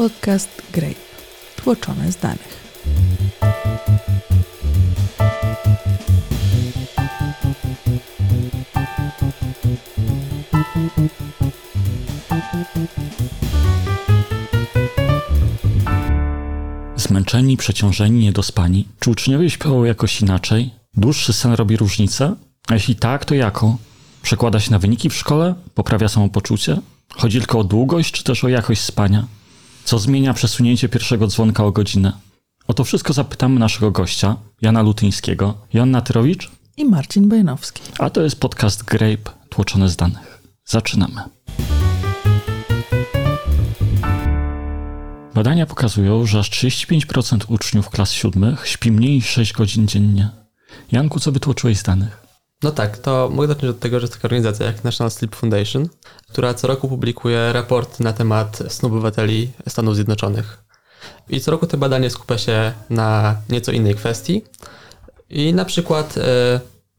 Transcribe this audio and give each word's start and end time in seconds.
podcast 0.00 0.62
Grape, 0.72 0.94
tłoczone 1.56 2.12
z 2.12 2.16
danych. 2.16 2.60
Zmęczeni, 16.96 17.56
przeciążeni, 17.56 18.20
niedospani? 18.20 18.88
Czy 19.00 19.10
uczniowie 19.10 19.50
śpią 19.50 19.84
jakoś 19.84 20.20
inaczej? 20.20 20.70
Dłuższy 20.94 21.32
sen 21.32 21.52
robi 21.52 21.76
różnicę? 21.76 22.36
A 22.68 22.74
jeśli 22.74 22.96
tak, 22.96 23.24
to 23.24 23.34
jaką? 23.34 23.76
Przekłada 24.22 24.60
się 24.60 24.70
na 24.70 24.78
wyniki 24.78 25.10
w 25.10 25.14
szkole? 25.14 25.54
Poprawia 25.74 26.08
samopoczucie? 26.08 26.80
Chodzi 27.16 27.38
tylko 27.38 27.58
o 27.58 27.64
długość, 27.64 28.12
czy 28.12 28.24
też 28.24 28.44
o 28.44 28.48
jakość 28.48 28.80
spania? 28.80 29.39
Co 29.90 29.98
zmienia 29.98 30.34
przesunięcie 30.34 30.88
pierwszego 30.88 31.26
dzwonka 31.26 31.64
o 31.64 31.72
godzinę? 31.72 32.12
O 32.68 32.74
to 32.74 32.84
wszystko 32.84 33.12
zapytamy 33.12 33.60
naszego 33.60 33.90
gościa, 33.90 34.36
Jana 34.62 34.82
Lutyńskiego. 34.82 35.54
Joanna 35.72 36.00
Tyrowicz? 36.00 36.50
I 36.76 36.84
Marcin 36.84 37.28
Bojanowski. 37.28 37.82
A 37.98 38.10
to 38.10 38.22
jest 38.22 38.40
podcast 38.40 38.84
Grape, 38.84 39.30
tłoczone 39.48 39.88
z 39.88 39.96
danych. 39.96 40.42
Zaczynamy. 40.64 41.22
Badania 45.34 45.66
pokazują, 45.66 46.26
że 46.26 46.38
aż 46.38 46.50
35% 46.50 47.38
uczniów 47.48 47.90
klas 47.90 48.12
siódmych 48.12 48.68
śpi 48.68 48.92
mniej 48.92 49.14
niż 49.14 49.26
6 49.26 49.52
godzin 49.52 49.88
dziennie. 49.88 50.28
Janku, 50.92 51.20
co 51.20 51.32
wytłoczyłeś 51.32 51.78
z 51.78 51.82
danych? 51.82 52.19
No 52.62 52.70
tak, 52.70 52.98
to 52.98 53.30
mogę 53.32 53.48
zacząć 53.48 53.70
od 53.70 53.80
tego, 53.80 54.00
że 54.00 54.04
jest 54.04 54.14
taka 54.14 54.26
organizacja 54.28 54.66
jak 54.66 54.84
National 54.84 55.10
Sleep 55.10 55.36
Foundation, 55.36 55.88
która 56.28 56.54
co 56.54 56.66
roku 56.66 56.88
publikuje 56.88 57.52
raporty 57.52 58.04
na 58.04 58.12
temat 58.12 58.62
snu 58.68 58.88
obywateli 58.88 59.50
Stanów 59.68 59.94
Zjednoczonych. 59.94 60.64
I 61.28 61.40
co 61.40 61.50
roku 61.50 61.66
te 61.66 61.76
badanie 61.76 62.10
skupia 62.10 62.38
się 62.38 62.72
na 62.90 63.36
nieco 63.48 63.72
innej 63.72 63.94
kwestii. 63.94 64.42
I 65.30 65.54
na 65.54 65.64
przykład 65.64 66.16
e, 66.16 66.20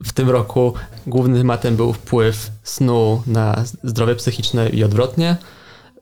w 0.03 0.13
tym 0.13 0.29
roku 0.29 0.73
głównym 1.07 1.37
tematem 1.37 1.75
był 1.75 1.93
wpływ 1.93 2.51
snu 2.63 3.23
na 3.27 3.63
zdrowie 3.83 4.15
psychiczne 4.15 4.69
i 4.69 4.83
odwrotnie. 4.83 5.37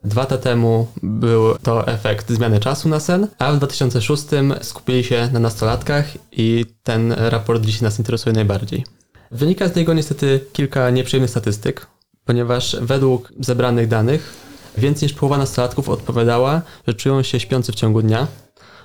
Dwa 0.04 0.20
lata 0.20 0.38
temu 0.38 0.86
był 1.02 1.58
to 1.58 1.86
efekt 1.86 2.30
zmiany 2.30 2.60
czasu 2.60 2.88
na 2.88 3.00
sen, 3.00 3.28
a 3.38 3.52
w 3.52 3.58
2006 3.58 4.24
skupili 4.62 5.04
się 5.04 5.28
na 5.32 5.40
nastolatkach 5.40 6.06
i 6.32 6.66
ten 6.82 7.12
raport 7.12 7.64
dziś 7.64 7.80
nas 7.80 7.98
interesuje 7.98 8.32
najbardziej. 8.32 8.99
Wynika 9.30 9.68
z 9.68 9.76
niego 9.76 9.94
niestety 9.94 10.40
kilka 10.52 10.90
nieprzyjemnych 10.90 11.30
statystyk, 11.30 11.86
ponieważ 12.24 12.76
według 12.80 13.32
zebranych 13.40 13.88
danych 13.88 14.32
więcej 14.78 15.06
niż 15.06 15.16
połowa 15.16 15.38
nastolatków 15.38 15.88
odpowiadała, 15.88 16.62
że 16.86 16.94
czują 16.94 17.22
się 17.22 17.40
śpiący 17.40 17.72
w 17.72 17.74
ciągu 17.74 18.02
dnia. 18.02 18.26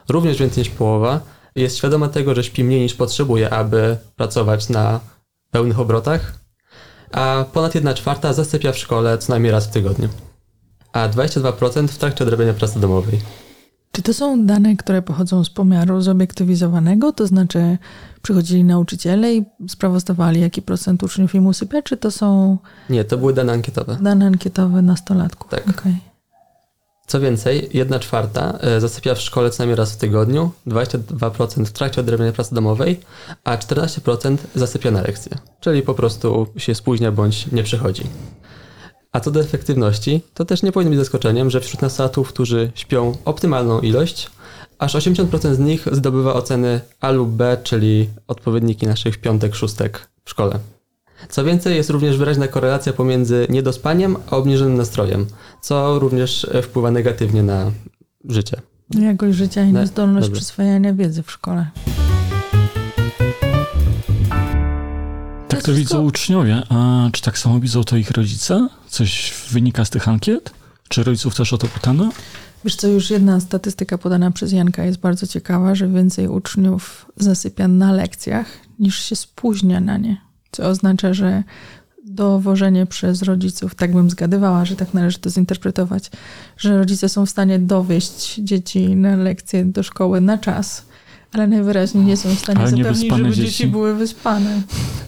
Również 0.10 0.38
więcej 0.38 0.64
niż 0.64 0.74
połowa 0.74 1.20
jest 1.56 1.78
świadoma 1.78 2.10
tego, 2.10 2.36
że 2.36 2.44
śpi 2.44 2.64
mniej 2.64 2.82
niż 2.82 2.94
potrzebuje, 2.94 3.50
aby 3.50 3.98
pracować 4.16 4.70
na 4.70 5.00
pełnych 5.52 5.80
obrotach, 5.80 6.34
a 7.12 7.46
ponad 7.54 7.76
1 7.76 7.96
czwarta 7.96 8.34
zasypia 8.34 8.72
w 8.72 8.78
szkole 8.78 9.18
co 9.18 9.34
najmniej 9.34 9.52
raz 9.52 9.68
w 9.68 9.72
tygodniu, 9.72 10.10
a 10.94 11.10
22% 11.10 11.88
w 11.88 11.98
trakcie 11.98 12.24
odrabiania 12.24 12.54
pracy 12.54 12.80
domowej. 12.80 13.45
Czy 13.96 14.02
to 14.02 14.14
są 14.14 14.46
dane, 14.46 14.76
które 14.76 15.02
pochodzą 15.02 15.44
z 15.44 15.50
pomiaru 15.50 16.02
zobiektywizowanego, 16.02 17.12
to 17.14 17.28
znaczy 17.28 17.78
przychodzili 18.22 18.64
nauczyciele 18.64 19.34
i 19.36 19.46
sprawozdawali, 19.70 20.42
jaki 20.42 20.62
procent 20.62 21.04
uczniów 21.04 21.36
im 21.36 21.48
usypia, 21.48 21.82
czy 21.82 21.98
to 21.98 22.12
są 22.12 22.58
Nie, 22.90 23.04
to 23.04 23.18
były 23.18 23.34
dane 23.34 23.54
ankietowe. 23.54 23.98
dane 24.02 24.26
ankietowe 24.26 24.82
nastolatków? 24.82 25.52
Tak. 25.52 25.70
Okej. 25.70 25.98
Co 27.08 27.20
więcej, 27.20 27.70
1 27.74 28.00
czwarta 28.00 28.58
e, 28.62 28.82
zasypia 28.82 29.16
w 29.16 29.22
szkole 29.22 29.50
co 29.50 29.58
najmniej 29.64 29.76
raz 29.76 29.94
w 29.94 29.98
tygodniu, 29.98 30.52
22% 30.68 31.66
w 31.66 31.72
trakcie 31.72 32.02
odrabiania 32.02 32.32
pracy 32.32 32.56
domowej, 32.56 33.00
a 33.44 33.58
14% 33.58 34.38
zasypia 34.56 34.92
na 34.92 35.02
lekcje, 35.02 35.38
czyli 35.60 35.82
po 35.82 35.94
prostu 35.94 36.48
się 36.58 36.76
spóźnia 36.76 37.12
bądź 37.12 37.52
nie 37.52 37.64
przychodzi. 37.64 38.04
A 39.16 39.20
co 39.20 39.32
do 39.32 39.40
efektywności, 39.40 40.22
to 40.34 40.46
też 40.46 40.64
nie 40.64 40.72
powinno 40.72 40.90
być 40.90 41.00
zaskoczeniem, 41.00 41.50
że 41.50 41.62
wśród 41.62 41.82
nastolatków, 41.82 42.30
którzy 42.30 42.72
śpią 42.76 43.18
optymalną 43.26 43.80
ilość, 43.80 44.30
aż 44.80 44.96
80% 44.96 45.56
z 45.56 45.60
nich 45.60 45.88
zdobywa 45.92 46.34
oceny 46.34 46.82
A 47.02 47.12
lub 47.12 47.30
B, 47.30 47.58
czyli 47.64 48.10
odpowiedniki 48.28 48.88
naszych 48.88 49.18
piątek, 49.18 49.56
szóstek 49.56 50.08
w 50.26 50.30
szkole. 50.30 50.60
Co 51.30 51.44
więcej, 51.44 51.76
jest 51.76 51.90
również 51.90 52.18
wyraźna 52.18 52.48
korelacja 52.48 52.94
pomiędzy 52.94 53.48
niedospaniem 53.50 54.18
a 54.32 54.36
obniżonym 54.38 54.78
nastrojem, 54.78 55.26
co 55.62 56.00
również 56.00 56.48
wpływa 56.64 56.92
negatywnie 56.92 57.44
na 57.44 57.72
życie. 58.30 58.62
Jakość 59.00 59.38
życia 59.38 59.64
i 59.64 59.74
Ne- 59.74 59.80
niezdolność 59.80 60.28
dobrze. 60.28 60.42
przyswajania 60.42 60.94
wiedzy 60.94 61.24
w 61.24 61.32
szkole. 61.32 61.68
Tak 65.48 65.64
to 65.64 65.74
widzą 65.74 66.04
uczniowie, 66.04 66.64
a 66.70 67.10
czy 67.12 67.22
tak 67.22 67.38
samo 67.38 67.60
widzą 67.60 67.84
to 67.84 67.98
ich 67.98 68.12
rodzice? 68.12 68.68
Coś 68.96 69.34
wynika 69.52 69.86
z 69.86 69.90
tych 69.90 70.08
ankiet? 70.08 70.52
Czy 70.90 71.04
rodziców 71.04 71.36
też 71.36 71.54
o 71.54 71.58
to 71.58 71.68
pytano? 71.68 72.10
Wiesz 72.64 72.76
co, 72.76 72.88
już 72.88 73.10
jedna 73.10 73.40
statystyka 73.40 73.98
podana 73.98 74.32
przez 74.32 74.52
Janka 74.52 74.86
jest 74.86 75.00
bardzo 75.00 75.28
ciekawa, 75.28 75.76
że 75.76 75.88
więcej 75.88 76.28
uczniów 76.28 77.12
zasypia 77.18 77.68
na 77.68 77.92
lekcjach 77.92 78.46
niż 78.80 79.00
się 79.00 79.16
spóźnia 79.16 79.80
na 79.80 79.98
nie. 79.98 80.22
Co 80.52 80.64
oznacza, 80.68 81.14
że 81.14 81.44
dowożenie 82.06 82.86
przez 82.86 83.22
rodziców, 83.22 83.76
tak 83.76 83.94
bym 83.94 84.10
zgadywała, 84.10 84.66
że 84.66 84.76
tak 84.76 84.94
należy 84.94 85.20
to 85.20 85.30
zinterpretować, 85.30 86.12
że 86.58 86.78
rodzice 86.78 87.10
są 87.10 87.26
w 87.26 87.30
stanie 87.30 87.60
dowieść 87.60 88.36
dzieci 88.36 88.96
na 88.96 89.16
lekcje 89.16 89.66
do 89.66 89.84
szkoły 89.84 90.22
na 90.22 90.38
czas, 90.38 90.86
ale 91.32 91.48
najwyraźniej 91.48 92.06
nie 92.06 92.18
są 92.18 92.36
w 92.36 92.40
stanie 92.40 92.68
zapewnić, 92.68 93.14
żeby 93.14 93.30
dzieci. 93.30 93.42
dzieci 93.42 93.68
były 93.68 93.96
wyspane. 93.96 94.62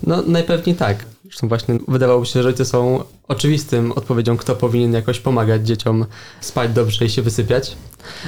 No, 0.07 0.21
najpewniej 0.21 0.75
tak. 0.75 1.05
Zresztą 1.27 1.47
właśnie 1.47 1.79
wydawałoby 1.87 2.25
się, 2.25 2.33
że 2.33 2.41
rodzice 2.41 2.65
są 2.65 3.03
oczywistym 3.27 3.91
odpowiedzią, 3.91 4.37
kto 4.37 4.55
powinien 4.55 4.93
jakoś 4.93 5.19
pomagać 5.19 5.67
dzieciom 5.67 6.05
spać 6.41 6.73
dobrze 6.73 7.05
i 7.05 7.09
się 7.09 7.21
wysypiać, 7.21 7.75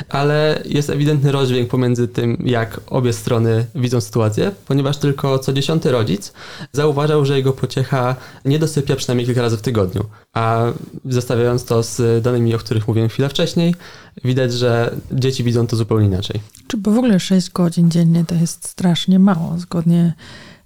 ale 0.09 0.61
jest 0.65 0.89
ewidentny 0.89 1.31
rozdźwięk 1.31 1.69
pomiędzy 1.69 2.07
tym, 2.07 2.37
jak 2.45 2.81
obie 2.87 3.13
strony 3.13 3.65
widzą 3.75 4.01
sytuację, 4.01 4.51
ponieważ 4.67 4.97
tylko 4.97 5.39
co 5.39 5.53
dziesiąty 5.53 5.91
rodzic 5.91 6.33
zauważał, 6.71 7.25
że 7.25 7.37
jego 7.37 7.53
pociecha 7.53 8.15
nie 8.45 8.59
dosypia 8.59 8.95
przynajmniej 8.95 9.25
kilka 9.25 9.41
razy 9.41 9.57
w 9.57 9.61
tygodniu. 9.61 10.05
A 10.33 10.65
zestawiając 11.05 11.65
to 11.65 11.83
z 11.83 12.23
danymi, 12.23 12.55
o 12.55 12.57
których 12.57 12.87
mówiłem 12.87 13.09
chwilę 13.09 13.29
wcześniej, 13.29 13.75
widać, 14.23 14.53
że 14.53 14.95
dzieci 15.11 15.43
widzą 15.43 15.67
to 15.67 15.75
zupełnie 15.75 16.07
inaczej. 16.07 16.41
Czy 16.67 16.77
bo 16.77 16.91
w 16.91 16.97
ogóle 16.97 17.19
6 17.19 17.51
godzin 17.51 17.91
dziennie 17.91 18.25
to 18.25 18.35
jest 18.35 18.67
strasznie 18.67 19.19
mało, 19.19 19.55
zgodnie 19.57 20.13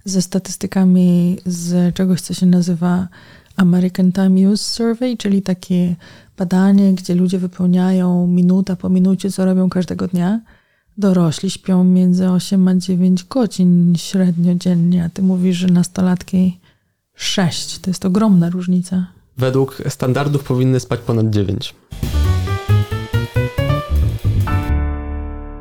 ze 0.04 0.22
statystykami 0.22 1.36
z 1.46 1.94
czegoś, 1.94 2.20
co 2.20 2.34
się 2.34 2.46
nazywa 2.46 3.08
American 3.56 4.12
Time 4.12 4.50
Use 4.50 4.64
Survey, 4.64 5.16
czyli 5.16 5.42
takie 5.42 5.96
badanie, 6.38 6.92
gdzie 6.94 7.14
ludzie 7.14 7.38
wypełniają 7.38 8.26
minuta 8.26 8.76
po 8.76 8.88
minucie, 8.88 9.30
co 9.30 9.44
robią 9.44 9.68
każdego 9.68 10.08
dnia. 10.08 10.40
Dorośli 10.98 11.50
śpią 11.50 11.84
między 11.84 12.30
8 12.30 12.68
a 12.68 12.74
9 12.74 13.24
godzin 13.24 13.94
średnio 13.96 14.54
dziennie, 14.54 15.04
a 15.04 15.08
ty 15.08 15.22
mówisz, 15.22 15.56
że 15.56 15.66
nastolatki 15.66 16.60
6. 17.14 17.78
To 17.78 17.90
jest 17.90 18.04
ogromna 18.04 18.50
różnica. 18.50 19.06
Według 19.36 19.82
standardów 19.88 20.44
powinny 20.44 20.80
spać 20.80 21.00
ponad 21.00 21.30
9. 21.30 21.74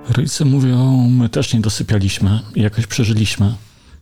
Rodzice 0.09 0.45
mówią, 0.45 1.09
my 1.09 1.29
też 1.29 1.53
nie 1.53 1.59
dosypialiśmy 1.59 2.39
i 2.55 2.61
jakoś 2.61 2.87
przeżyliśmy. 2.87 3.53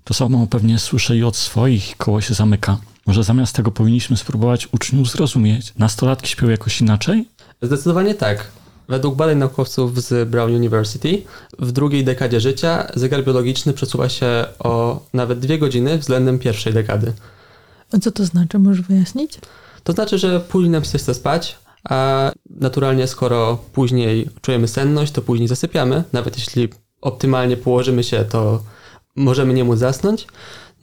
To 0.03 0.13
samo 0.13 0.47
pewnie 0.47 0.79
słyszę 0.79 1.17
i 1.17 1.23
od 1.23 1.35
swoich, 1.35 1.97
koło 1.97 2.21
się 2.21 2.33
zamyka. 2.33 2.77
Może 3.05 3.23
zamiast 3.23 3.55
tego 3.55 3.71
powinniśmy 3.71 4.17
spróbować 4.17 4.67
uczniów 4.71 5.11
zrozumieć. 5.11 5.73
Nastolatki 5.77 6.27
śpią 6.27 6.49
jakoś 6.49 6.81
inaczej? 6.81 7.27
Zdecydowanie 7.61 8.15
tak. 8.15 8.51
Według 8.87 9.15
badań 9.15 9.37
naukowców 9.37 10.03
z 10.03 10.29
Brown 10.29 10.55
University 10.55 11.23
w 11.59 11.71
drugiej 11.71 12.03
dekadzie 12.03 12.39
życia 12.39 12.87
zegar 12.95 13.23
biologiczny 13.23 13.73
przesuwa 13.73 14.09
się 14.09 14.45
o 14.59 15.03
nawet 15.13 15.39
dwie 15.39 15.59
godziny 15.59 15.97
względem 15.97 16.39
pierwszej 16.39 16.73
dekady. 16.73 17.13
A 17.93 17.99
co 17.99 18.11
to 18.11 18.25
znaczy? 18.25 18.59
Możesz 18.59 18.81
wyjaśnić? 18.81 19.39
To 19.83 19.93
znaczy, 19.93 20.17
że 20.17 20.39
później 20.39 20.71
nam 20.71 20.83
się 20.83 20.97
chce 20.97 21.13
spać, 21.13 21.57
a 21.83 22.31
naturalnie 22.49 23.07
skoro 23.07 23.57
później 23.73 24.29
czujemy 24.41 24.67
senność, 24.67 25.11
to 25.11 25.21
później 25.21 25.47
zasypiamy. 25.47 26.03
Nawet 26.13 26.37
jeśli 26.37 26.69
optymalnie 27.01 27.57
położymy 27.57 28.03
się, 28.03 28.25
to 28.25 28.63
możemy 29.15 29.53
nie 29.53 29.63
móc 29.63 29.79
zasnąć. 29.79 30.27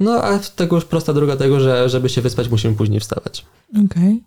No 0.00 0.22
a 0.22 0.38
tego 0.38 0.76
już 0.76 0.84
prosta 0.84 1.12
droga 1.12 1.36
tego, 1.36 1.60
że 1.60 1.88
żeby 1.88 2.08
się 2.08 2.22
wyspać, 2.22 2.48
musimy 2.48 2.74
później 2.74 3.00
wstawać. 3.00 3.46
Okej. 3.84 4.22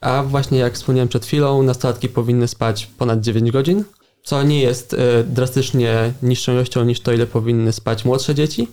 A 0.00 0.22
właśnie 0.22 0.58
jak 0.58 0.74
wspomniałem 0.74 1.08
przed 1.08 1.26
chwilą, 1.26 1.62
nastolatki 1.62 2.08
powinny 2.08 2.48
spać 2.48 2.86
ponad 2.98 3.20
9 3.20 3.50
godzin, 3.50 3.84
co 4.24 4.42
nie 4.42 4.60
jest 4.60 4.94
e, 4.94 5.24
drastycznie 5.24 6.12
niższą 6.22 6.52
ilością 6.52 6.84
niż 6.84 7.00
to, 7.00 7.12
ile 7.12 7.26
powinny 7.26 7.72
spać 7.72 8.04
młodsze 8.04 8.34
dzieci. 8.34 8.68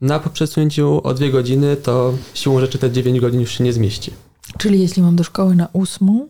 No 0.00 0.14
a 0.14 0.18
po 0.18 0.30
przesunięciu 0.30 1.00
o 1.04 1.14
2 1.14 1.28
godziny, 1.28 1.76
to 1.76 2.14
siłą 2.34 2.60
rzeczy 2.60 2.78
te 2.78 2.90
9 2.90 3.20
godzin 3.20 3.40
już 3.40 3.58
się 3.58 3.64
nie 3.64 3.72
zmieści. 3.72 4.12
Czyli 4.58 4.80
jeśli 4.80 5.02
mam 5.02 5.16
do 5.16 5.24
szkoły 5.24 5.56
na 5.56 5.68
ósmą, 5.72 6.28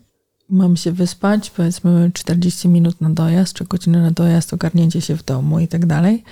mam 0.49 0.76
się 0.76 0.93
wyspać, 0.93 1.50
powiedzmy 1.50 2.11
40 2.14 2.69
minut 2.69 3.00
na 3.00 3.11
dojazd, 3.11 3.52
czy 3.52 3.64
godzinę 3.64 4.02
na 4.02 4.11
dojazd, 4.11 4.55
ogarnięcie 4.55 5.00
się 5.00 5.17
w 5.17 5.25
domu 5.25 5.61
i 5.61 5.69
tak 5.69 5.87
dalej, 5.87 6.25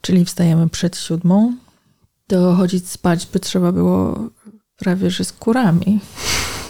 czyli 0.00 0.24
wstajemy 0.24 0.68
przed 0.68 0.96
siódmą, 0.96 1.56
to 2.26 2.54
chodzić 2.54 2.90
spać 2.90 3.26
by 3.32 3.40
trzeba 3.40 3.72
było 3.72 4.28
prawie 4.76 5.10
że 5.10 5.24
z 5.24 5.32
kurami. 5.32 6.00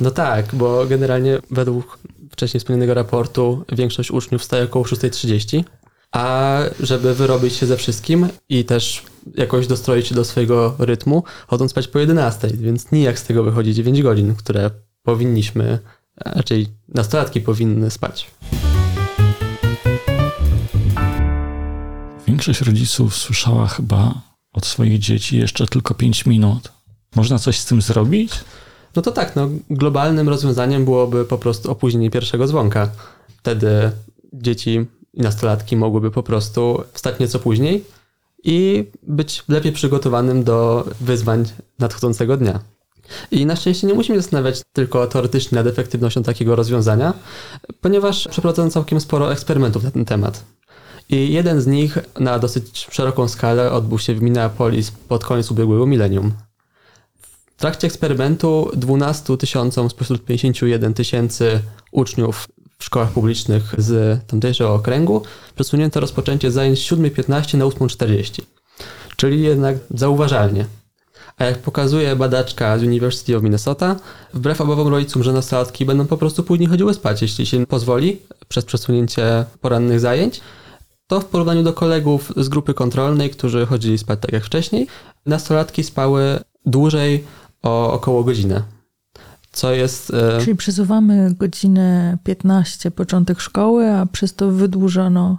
No 0.00 0.10
tak, 0.10 0.54
bo 0.54 0.86
generalnie 0.86 1.38
według 1.50 1.98
wcześniej 2.30 2.60
wspomnianego 2.60 2.94
raportu 2.94 3.64
większość 3.72 4.10
uczniów 4.10 4.42
wstaje 4.42 4.64
około 4.64 4.84
6.30, 4.84 5.64
a 6.12 6.58
żeby 6.80 7.14
wyrobić 7.14 7.54
się 7.54 7.66
ze 7.66 7.76
wszystkim 7.76 8.28
i 8.48 8.64
też 8.64 9.02
jakoś 9.34 9.66
dostroić 9.66 10.06
się 10.06 10.14
do 10.14 10.24
swojego 10.24 10.74
rytmu, 10.78 11.24
chodzą 11.46 11.68
spać 11.68 11.88
po 11.88 11.98
11, 11.98 12.48
więc 12.54 12.92
nijak 12.92 13.18
z 13.18 13.24
tego 13.24 13.42
wychodzi 13.42 13.74
9 13.74 14.02
godzin, 14.02 14.34
które 14.34 14.70
powinniśmy, 15.02 15.78
raczej 16.16 16.66
nastolatki 16.88 17.40
powinny 17.40 17.90
spać. 17.90 18.30
Większość 22.48 22.68
rodziców 22.68 23.16
słyszała 23.16 23.66
chyba 23.66 24.14
od 24.52 24.66
swoich 24.66 24.98
dzieci 24.98 25.38
jeszcze 25.38 25.66
tylko 25.66 25.94
5 25.94 26.26
minut. 26.26 26.72
Można 27.16 27.38
coś 27.38 27.58
z 27.58 27.64
tym 27.64 27.82
zrobić? 27.82 28.32
No 28.96 29.02
to 29.02 29.12
tak, 29.12 29.36
no, 29.36 29.48
globalnym 29.70 30.28
rozwiązaniem 30.28 30.84
byłoby 30.84 31.24
po 31.24 31.38
prostu 31.38 31.70
opóźnienie 31.70 32.10
pierwszego 32.10 32.46
dzwonka. 32.46 32.90
Wtedy 33.38 33.90
dzieci 34.32 34.86
i 35.14 35.20
nastolatki 35.20 35.76
mogłyby 35.76 36.10
po 36.10 36.22
prostu 36.22 36.82
wstać 36.92 37.18
nieco 37.18 37.38
później 37.38 37.84
i 38.44 38.84
być 39.02 39.44
lepiej 39.48 39.72
przygotowanym 39.72 40.44
do 40.44 40.88
wyzwań 41.00 41.44
nadchodzącego 41.78 42.36
dnia. 42.36 42.60
I 43.30 43.46
na 43.46 43.56
szczęście 43.56 43.86
nie 43.86 43.94
musimy 43.94 44.20
zastanawiać 44.20 44.60
tylko 44.72 45.06
teoretycznie 45.06 45.56
nad 45.56 45.66
efektywnością 45.66 46.22
takiego 46.22 46.56
rozwiązania, 46.56 47.14
ponieważ 47.80 48.28
przeprowadzono 48.28 48.70
całkiem 48.70 49.00
sporo 49.00 49.32
eksperymentów 49.32 49.84
na 49.84 49.90
ten 49.90 50.04
temat. 50.04 50.44
I 51.08 51.32
jeden 51.32 51.60
z 51.60 51.66
nich 51.66 51.98
na 52.20 52.38
dosyć 52.38 52.86
szeroką 52.90 53.28
skalę 53.28 53.72
odbył 53.72 53.98
się 53.98 54.14
w 54.14 54.22
Minneapolis 54.22 54.90
pod 54.90 55.24
koniec 55.24 55.50
ubiegłego 55.50 55.86
milenium. 55.86 56.32
W 57.56 57.60
trakcie 57.60 57.86
eksperymentu 57.86 58.70
12 58.76 59.36
tysiącom 59.36 59.90
spośród 59.90 60.24
51 60.24 60.94
tysięcy 60.94 61.60
uczniów 61.92 62.48
w 62.78 62.84
szkołach 62.84 63.10
publicznych 63.10 63.74
z 63.78 64.20
tamtejszego 64.26 64.74
okręgu 64.74 65.22
przesunięto 65.54 66.00
rozpoczęcie 66.00 66.50
zajęć 66.50 66.78
z 66.78 66.92
7.15 66.92 67.58
na 67.58 67.64
8.40, 67.64 68.42
czyli 69.16 69.42
jednak 69.42 69.76
zauważalnie. 69.90 70.66
A 71.36 71.44
jak 71.44 71.58
pokazuje 71.58 72.16
badaczka 72.16 72.78
z 72.78 72.82
University 72.82 73.36
of 73.36 73.42
Minnesota, 73.42 73.96
wbrew 74.34 74.60
obawom 74.60 74.88
rodzicom, 74.88 75.22
że 75.22 75.32
nastolatki 75.32 75.84
będą 75.84 76.06
po 76.06 76.16
prostu 76.16 76.42
później 76.42 76.68
chodziły 76.68 76.94
spać, 76.94 77.22
jeśli 77.22 77.46
się 77.46 77.66
pozwoli, 77.66 78.18
przez 78.48 78.64
przesunięcie 78.64 79.44
porannych 79.60 80.00
zajęć, 80.00 80.40
to 81.08 81.20
w 81.20 81.24
porównaniu 81.24 81.62
do 81.62 81.72
kolegów 81.72 82.32
z 82.36 82.48
grupy 82.48 82.74
kontrolnej, 82.74 83.30
którzy 83.30 83.66
chodzili 83.66 83.98
spać 83.98 84.20
tak 84.20 84.32
jak 84.32 84.44
wcześniej, 84.44 84.86
nastolatki 85.26 85.84
spały 85.84 86.40
dłużej 86.66 87.24
o 87.62 87.92
około 87.92 88.24
godzinę. 88.24 88.62
Co 89.52 89.72
jest. 89.72 90.12
E... 90.14 90.40
Czyli 90.40 90.56
przesuwamy 90.56 91.34
godzinę 91.38 92.18
15 92.24 92.90
początek 92.90 93.40
szkoły, 93.40 93.90
a 93.90 94.06
przez 94.06 94.34
to 94.34 94.50
wydłużono 94.50 95.38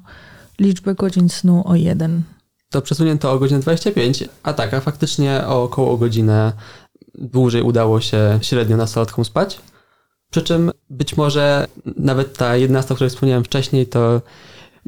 liczbę 0.60 0.96
godzin 0.96 1.30
snu 1.30 1.64
o 1.66 1.76
jeden. 1.76 2.22
To 2.70 2.82
przesunięto 2.82 3.32
o 3.32 3.40
godzinę 3.40 3.60
25, 3.60 4.24
a 4.44 4.54
tak, 4.54 4.74
a 4.74 4.80
faktycznie 4.80 5.42
o 5.48 5.64
około 5.64 5.98
godzinę 5.98 6.54
dłużej 7.16 7.62
udało 7.62 8.02
się 8.02 8.40
średnio 8.42 8.78
nastolatkom 8.78 9.26
spać. 9.26 9.60
Przy 10.32 10.42
czym 10.42 10.72
być 10.90 11.18
może 11.18 11.68
nawet 11.98 12.38
ta 12.38 12.56
11, 12.56 12.94
o 12.94 12.96
której 12.96 13.10
wspomniałem 13.10 13.44
wcześniej, 13.44 13.88
to 13.88 14.22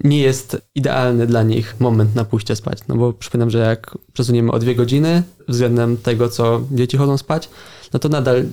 nie 0.03 0.19
jest 0.19 0.57
idealny 0.75 1.27
dla 1.27 1.43
nich 1.43 1.75
moment 1.79 2.15
na 2.15 2.25
pójście 2.25 2.55
spać. 2.55 2.79
No 2.87 2.95
bo 2.95 3.13
przypominam, 3.13 3.49
że 3.49 3.57
jak 3.57 3.97
przesuniemy 4.13 4.51
o 4.51 4.59
dwie 4.59 4.75
godziny 4.75 5.23
względem 5.47 5.97
tego, 5.97 6.29
co 6.29 6.61
dzieci 6.71 6.97
chodzą 6.97 7.17
spać, 7.17 7.49
no 7.93 7.99
to 7.99 8.09
nadal 8.09 8.43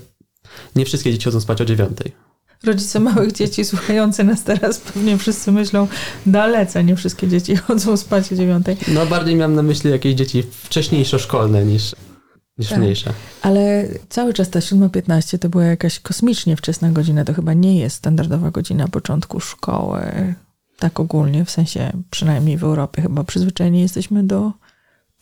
nie 0.76 0.84
wszystkie 0.84 1.12
dzieci 1.12 1.24
chodzą 1.24 1.40
spać 1.40 1.60
o 1.60 1.64
dziewiątej. 1.64 2.12
Rodzice 2.64 3.00
małych 3.00 3.32
dzieci 3.32 3.64
słuchający 3.64 4.24
nas 4.24 4.44
teraz 4.44 4.78
pewnie 4.78 5.18
wszyscy 5.18 5.52
myślą 5.52 5.88
dalece, 6.26 6.84
nie 6.84 6.96
wszystkie 6.96 7.28
dzieci 7.28 7.56
chodzą 7.56 7.96
spać 7.96 8.32
o 8.32 8.36
dziewiątej. 8.36 8.76
No 8.88 9.06
bardziej 9.06 9.36
miałem 9.36 9.54
na 9.54 9.62
myśli 9.62 9.90
jakieś 9.90 10.14
dzieci 10.14 10.42
wcześniejsze 10.50 11.18
szkolne 11.18 11.64
niż, 11.64 11.94
niż 12.58 12.68
tak. 12.68 12.78
mniejsze. 12.78 13.12
Ale 13.42 13.88
cały 14.08 14.34
czas 14.34 14.50
ta 14.50 14.60
7.15 14.60 15.38
to 15.38 15.48
była 15.48 15.64
jakaś 15.64 16.00
kosmicznie 16.00 16.56
wczesna 16.56 16.90
godzina, 16.90 17.24
to 17.24 17.34
chyba 17.34 17.54
nie 17.54 17.80
jest 17.80 17.96
standardowa 17.96 18.50
godzina 18.50 18.88
początku 18.88 19.40
szkoły. 19.40 20.34
Tak 20.78 21.00
ogólnie, 21.00 21.44
w 21.44 21.50
sensie 21.50 21.92
przynajmniej 22.10 22.56
w 22.56 22.64
Europie 22.64 23.02
chyba 23.02 23.25
przyzwyczajeni 23.25 23.80
jesteśmy 23.80 24.25
do 24.25 24.52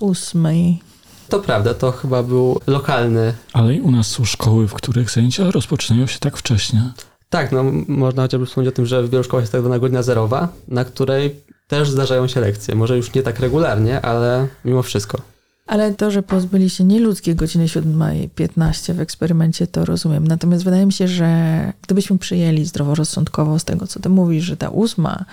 ósmej. 0.01 0.81
To 1.29 1.41
prawda, 1.41 1.75
to 1.75 1.93
chyba 1.93 2.23
był 2.23 2.61
lokalny. 2.67 3.35
Ale 3.53 3.75
i 3.75 3.81
u 3.81 3.91
nas 3.91 4.07
są 4.07 4.25
szkoły, 4.25 4.69
w 4.69 4.75
których 4.75 5.11
zajęcia 5.11 5.51
rozpoczynają 5.51 6.07
się 6.07 6.19
tak 6.19 6.37
wcześnie. 6.37 6.93
Tak, 7.31 7.53
no 7.53 7.65
można 7.89 8.23
chociażby 8.23 8.47
wspomnieć 8.47 8.75
o 8.75 8.77
tym, 8.77 8.87
że 8.87 9.03
w 9.03 9.11
wielu 9.11 9.25
szkołach 9.25 9.43
jest 9.43 9.53
tak 9.53 9.61
zwana 9.61 9.79
godzina 9.79 10.03
zerowa, 10.03 10.49
na 10.69 10.85
której 10.85 11.41
też 11.69 11.91
zdarzają 11.91 12.29
się 12.29 12.41
lekcje. 12.41 12.75
Może 12.75 12.97
już 12.97 13.15
nie 13.15 13.23
tak 13.23 13.41
regularnie, 13.41 14.01
ale 14.01 14.49
mimo 14.65 14.83
wszystko. 14.83 15.36
Ale 15.67 15.95
to, 15.95 16.11
że 16.11 16.23
pozbyli 16.23 16.71
się 16.71 16.85
nieludzkiej 16.85 17.35
godziny 17.35 17.67
7.15 17.67 18.95
w 18.95 19.01
eksperymencie, 19.01 19.67
to 19.67 19.85
rozumiem. 19.85 20.27
Natomiast 20.27 20.65
wydaje 20.65 20.87
mi 20.87 20.93
się, 20.93 21.09
że 21.09 21.73
gdybyśmy 21.83 22.19
przyjęli 22.19 22.65
zdroworozsądkowo 22.65 23.59
z 23.59 23.65
tego, 23.65 23.87
co 23.87 24.01
ty 24.01 24.09
mówisz, 24.09 24.45
że 24.45 24.57
ta 24.57 24.69
ósma 24.69 25.25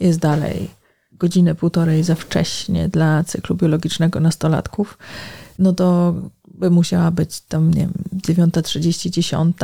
jest 0.00 0.18
dalej 0.18 0.70
godzinę, 1.12 1.54
półtorej 1.54 2.04
za 2.04 2.14
wcześnie 2.14 2.88
dla 2.88 3.24
cyklu 3.24 3.56
biologicznego 3.56 4.20
nastolatków, 4.20 4.98
no 5.58 5.72
to 5.72 6.14
by 6.54 6.70
musiała 6.70 7.10
być 7.10 7.40
tam, 7.40 7.74
nie 7.74 7.80
wiem, 7.80 7.92
9.30, 8.46 9.10
10. 9.10 9.56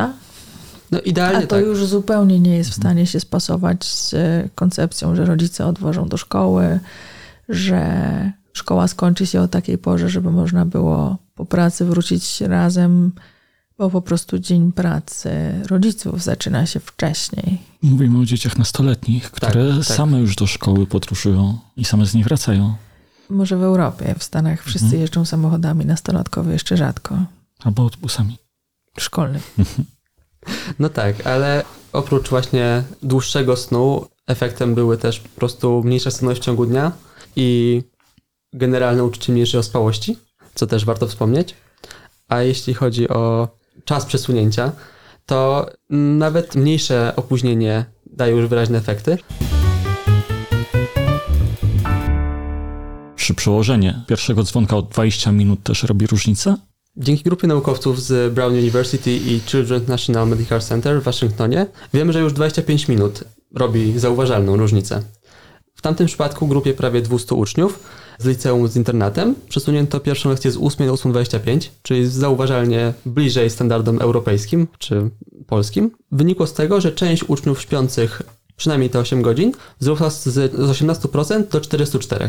No 0.90 1.00
idealnie 1.00 1.38
A 1.38 1.42
to 1.46 1.56
tak. 1.56 1.64
już 1.64 1.86
zupełnie 1.86 2.40
nie 2.40 2.56
jest 2.56 2.70
w 2.70 2.74
stanie 2.74 3.06
się 3.06 3.20
spasować 3.20 3.84
z 3.84 4.14
koncepcją, 4.54 5.16
że 5.16 5.24
rodzice 5.24 5.66
odwożą 5.66 6.08
do 6.08 6.16
szkoły, 6.16 6.80
że 7.48 8.32
szkoła 8.54 8.88
skończy 8.88 9.26
się 9.26 9.40
o 9.40 9.48
takiej 9.48 9.78
porze, 9.78 10.08
żeby 10.08 10.30
można 10.30 10.66
było 10.66 11.18
po 11.34 11.44
pracy 11.44 11.84
wrócić 11.84 12.40
razem, 12.40 13.12
bo 13.78 13.90
po 13.90 14.02
prostu 14.02 14.38
dzień 14.38 14.72
pracy 14.72 15.30
rodziców 15.70 16.22
zaczyna 16.22 16.66
się 16.66 16.80
wcześniej. 16.80 17.58
Mówimy 17.82 18.18
o 18.18 18.24
dzieciach 18.24 18.58
nastoletnich, 18.58 19.30
które 19.30 19.68
tak, 19.68 19.86
tak. 19.86 19.96
same 19.96 20.20
już 20.20 20.36
do 20.36 20.46
szkoły 20.46 20.86
podróżują 20.86 21.58
i 21.76 21.84
same 21.84 22.06
z 22.06 22.14
nich 22.14 22.24
wracają. 22.24 22.74
Może 23.30 23.56
w 23.56 23.62
Europie, 23.62 24.14
w 24.18 24.24
Stanach 24.24 24.62
wszyscy 24.62 24.84
mhm. 24.84 25.00
jeżdżą 25.00 25.24
samochodami, 25.24 25.86
nastolatkowie 25.86 26.52
jeszcze 26.52 26.76
rzadko. 26.76 27.18
Albo 27.64 27.82
autobusami. 27.82 28.38
Szkolnym. 28.98 29.42
No 30.78 30.88
tak, 30.88 31.26
ale 31.26 31.64
oprócz 31.92 32.28
właśnie 32.28 32.82
dłuższego 33.02 33.56
snu, 33.56 34.06
efektem 34.26 34.74
były 34.74 34.98
też 34.98 35.20
po 35.20 35.28
prostu 35.28 35.82
mniejsze 35.84 36.10
senność 36.10 36.40
w 36.40 36.44
ciągu 36.44 36.66
dnia 36.66 36.92
i 37.36 37.82
generalne 38.54 39.04
uczucie 39.04 39.32
mniejszej 39.32 39.60
ospałości, 39.60 40.18
co 40.54 40.66
też 40.66 40.84
warto 40.84 41.06
wspomnieć. 41.06 41.54
A 42.28 42.42
jeśli 42.42 42.74
chodzi 42.74 43.08
o 43.08 43.48
czas 43.84 44.06
przesunięcia, 44.06 44.72
to 45.26 45.66
nawet 45.90 46.54
mniejsze 46.54 47.12
opóźnienie 47.16 47.84
daje 48.06 48.32
już 48.36 48.46
wyraźne 48.46 48.78
efekty. 48.78 49.18
Czy 53.16 53.34
przełożenie 53.34 54.04
pierwszego 54.08 54.42
dzwonka 54.42 54.76
o 54.76 54.82
20 54.82 55.32
minut 55.32 55.62
też 55.62 55.82
robi 55.82 56.06
różnicę? 56.06 56.56
Dzięki 56.96 57.22
grupie 57.22 57.46
naukowców 57.46 58.02
z 58.02 58.34
Brown 58.34 58.52
University 58.52 59.16
i 59.16 59.40
Children's 59.40 59.88
National 59.88 60.28
Medical 60.28 60.60
Center 60.60 61.00
w 61.00 61.04
Waszyngtonie 61.04 61.66
wiemy, 61.94 62.12
że 62.12 62.20
już 62.20 62.32
25 62.32 62.88
minut 62.88 63.24
robi 63.54 63.98
zauważalną 63.98 64.56
różnicę. 64.56 65.02
W 65.74 65.82
tamtym 65.82 66.06
przypadku 66.06 66.46
grupie 66.48 66.74
prawie 66.74 67.02
200 67.02 67.34
uczniów 67.34 67.80
z 68.18 68.26
liceum 68.26 68.68
z 68.68 68.76
internatem 68.76 69.34
przesunięto 69.48 70.00
pierwszą 70.00 70.30
lekcję 70.30 70.50
z 70.50 70.56
8 70.56 70.86
na 70.86 70.92
8.25, 70.92 71.68
czyli 71.82 72.06
zauważalnie 72.06 72.94
bliżej 73.06 73.50
standardom 73.50 73.98
europejskim 74.00 74.68
czy 74.78 75.10
polskim. 75.46 75.90
Wynikło 76.12 76.46
z 76.46 76.52
tego, 76.52 76.80
że 76.80 76.92
część 76.92 77.24
uczniów 77.24 77.62
śpiących 77.62 78.22
przynajmniej 78.56 78.90
te 78.90 78.98
8 78.98 79.22
godzin 79.22 79.52
wzrosła 79.80 80.10
z 80.10 80.26
18% 80.54 81.48
do 81.48 81.60
44%. 81.60 82.28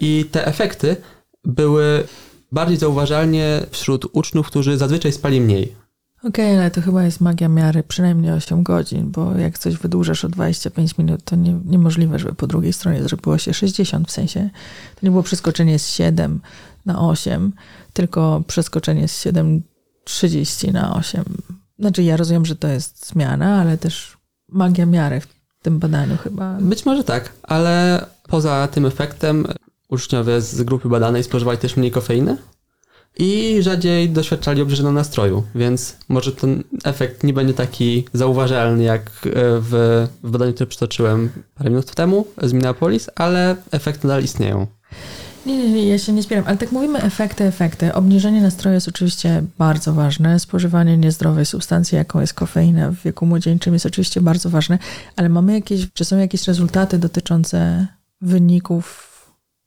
I 0.00 0.24
te 0.30 0.46
efekty 0.46 0.96
były 1.44 2.04
bardziej 2.52 2.76
zauważalnie 2.76 3.66
wśród 3.70 4.06
uczniów, 4.12 4.46
którzy 4.46 4.76
zazwyczaj 4.76 5.12
spali 5.12 5.40
mniej. 5.40 5.83
Okej, 6.28 6.46
okay, 6.46 6.60
ale 6.60 6.70
to 6.70 6.80
chyba 6.80 7.02
jest 7.02 7.20
magia 7.20 7.48
miary, 7.48 7.82
przynajmniej 7.82 8.32
8 8.32 8.62
godzin, 8.62 9.10
bo 9.10 9.36
jak 9.36 9.58
coś 9.58 9.76
wydłużasz 9.76 10.24
o 10.24 10.28
25 10.28 10.98
minut, 10.98 11.24
to 11.24 11.36
nie, 11.36 11.60
niemożliwe, 11.64 12.18
żeby 12.18 12.34
po 12.34 12.46
drugiej 12.46 12.72
stronie 12.72 13.02
zrobiło 13.02 13.38
się 13.38 13.54
60, 13.54 14.08
w 14.08 14.10
sensie 14.10 14.50
to 14.94 15.00
nie 15.02 15.10
było 15.10 15.22
przeskoczenie 15.22 15.78
z 15.78 15.88
7 15.88 16.40
na 16.86 17.08
8, 17.08 17.52
tylko 17.92 18.42
przeskoczenie 18.46 19.08
z 19.08 19.24
7,30 19.24 20.72
na 20.72 20.96
8. 20.96 21.24
Znaczy 21.78 22.02
ja 22.02 22.16
rozumiem, 22.16 22.46
że 22.46 22.56
to 22.56 22.68
jest 22.68 23.06
zmiana, 23.06 23.60
ale 23.60 23.78
też 23.78 24.16
magia 24.48 24.86
miary 24.86 25.20
w 25.20 25.28
tym 25.62 25.78
badaniu 25.78 26.16
chyba. 26.16 26.58
Być 26.60 26.86
może 26.86 27.04
tak, 27.04 27.32
ale 27.42 28.06
poza 28.28 28.68
tym 28.68 28.86
efektem 28.86 29.46
uczniowie 29.88 30.40
z 30.40 30.62
grupy 30.62 30.88
badanej 30.88 31.24
spożywali 31.24 31.58
też 31.58 31.76
mniej 31.76 31.90
kofeiny 31.90 32.36
i 33.18 33.56
rzadziej 33.62 34.10
doświadczali 34.10 34.62
obniżonego 34.62 34.92
nastroju, 34.92 35.44
więc 35.54 35.96
może 36.08 36.32
ten 36.32 36.64
efekt 36.84 37.24
nie 37.24 37.32
będzie 37.32 37.54
taki 37.54 38.04
zauważalny 38.12 38.84
jak 38.84 39.00
e, 39.00 39.30
w, 39.60 40.06
w 40.22 40.30
badaniu, 40.30 40.52
które 40.52 40.66
przytoczyłem 40.66 41.30
parę 41.54 41.70
minut 41.70 41.94
temu 41.94 42.26
z 42.42 42.52
Minneapolis, 42.52 43.10
ale 43.14 43.56
efekty 43.70 44.06
nadal 44.06 44.24
istnieją. 44.24 44.66
Nie, 45.46 45.58
nie, 45.58 45.70
nie, 45.70 45.88
ja 45.88 45.98
się 45.98 46.12
nie 46.12 46.22
spieram, 46.22 46.44
ale 46.46 46.56
tak 46.56 46.72
mówimy 46.72 47.02
efekty, 47.02 47.44
efekty. 47.44 47.94
Obniżenie 47.94 48.42
nastroju 48.42 48.74
jest 48.74 48.88
oczywiście 48.88 49.42
bardzo 49.58 49.92
ważne. 49.92 50.40
Spożywanie 50.40 50.96
niezdrowej 50.96 51.46
substancji, 51.46 51.96
jaką 51.96 52.20
jest 52.20 52.34
kofeina 52.34 52.90
w 52.90 52.94
wieku 52.94 53.26
młodzieńczym 53.26 53.72
jest 53.72 53.86
oczywiście 53.86 54.20
bardzo 54.20 54.50
ważne, 54.50 54.78
ale 55.16 55.28
mamy 55.28 55.52
jakieś, 55.52 55.92
czy 55.92 56.04
są 56.04 56.18
jakieś 56.18 56.46
rezultaty 56.46 56.98
dotyczące 56.98 57.86
wyników 58.20 59.13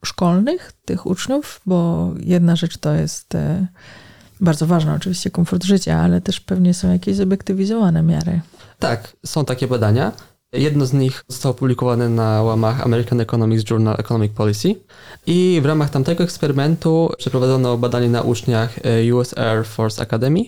szkolnych 0.05 0.71
tych 0.85 1.05
uczniów, 1.05 1.61
bo 1.65 2.09
jedna 2.19 2.55
rzecz 2.55 2.77
to 2.77 2.93
jest 2.93 3.35
e, 3.35 3.67
bardzo 4.41 4.67
ważna, 4.67 4.95
oczywiście 4.95 5.31
komfort 5.31 5.63
życia, 5.63 5.95
ale 5.95 6.21
też 6.21 6.39
pewnie 6.39 6.73
są 6.73 6.91
jakieś 6.91 7.15
zobiektywizowane 7.15 8.03
miary. 8.03 8.41
Tak, 8.79 9.17
są 9.25 9.45
takie 9.45 9.67
badania. 9.67 10.11
Jedno 10.53 10.85
z 10.85 10.93
nich 10.93 11.25
zostało 11.27 11.55
opublikowane 11.55 12.09
na 12.09 12.43
łamach 12.43 12.81
American 12.81 13.21
Economics 13.21 13.69
Journal 13.69 13.95
Economic 13.99 14.31
Policy 14.33 14.75
i 15.25 15.59
w 15.63 15.65
ramach 15.65 15.89
tamtego 15.89 16.23
eksperymentu 16.23 17.09
przeprowadzono 17.17 17.77
badanie 17.77 18.09
na 18.09 18.21
uczniach 18.21 18.79
e, 18.83 19.15
US 19.15 19.37
Air 19.37 19.65
Force 19.65 20.01
Academy. 20.01 20.43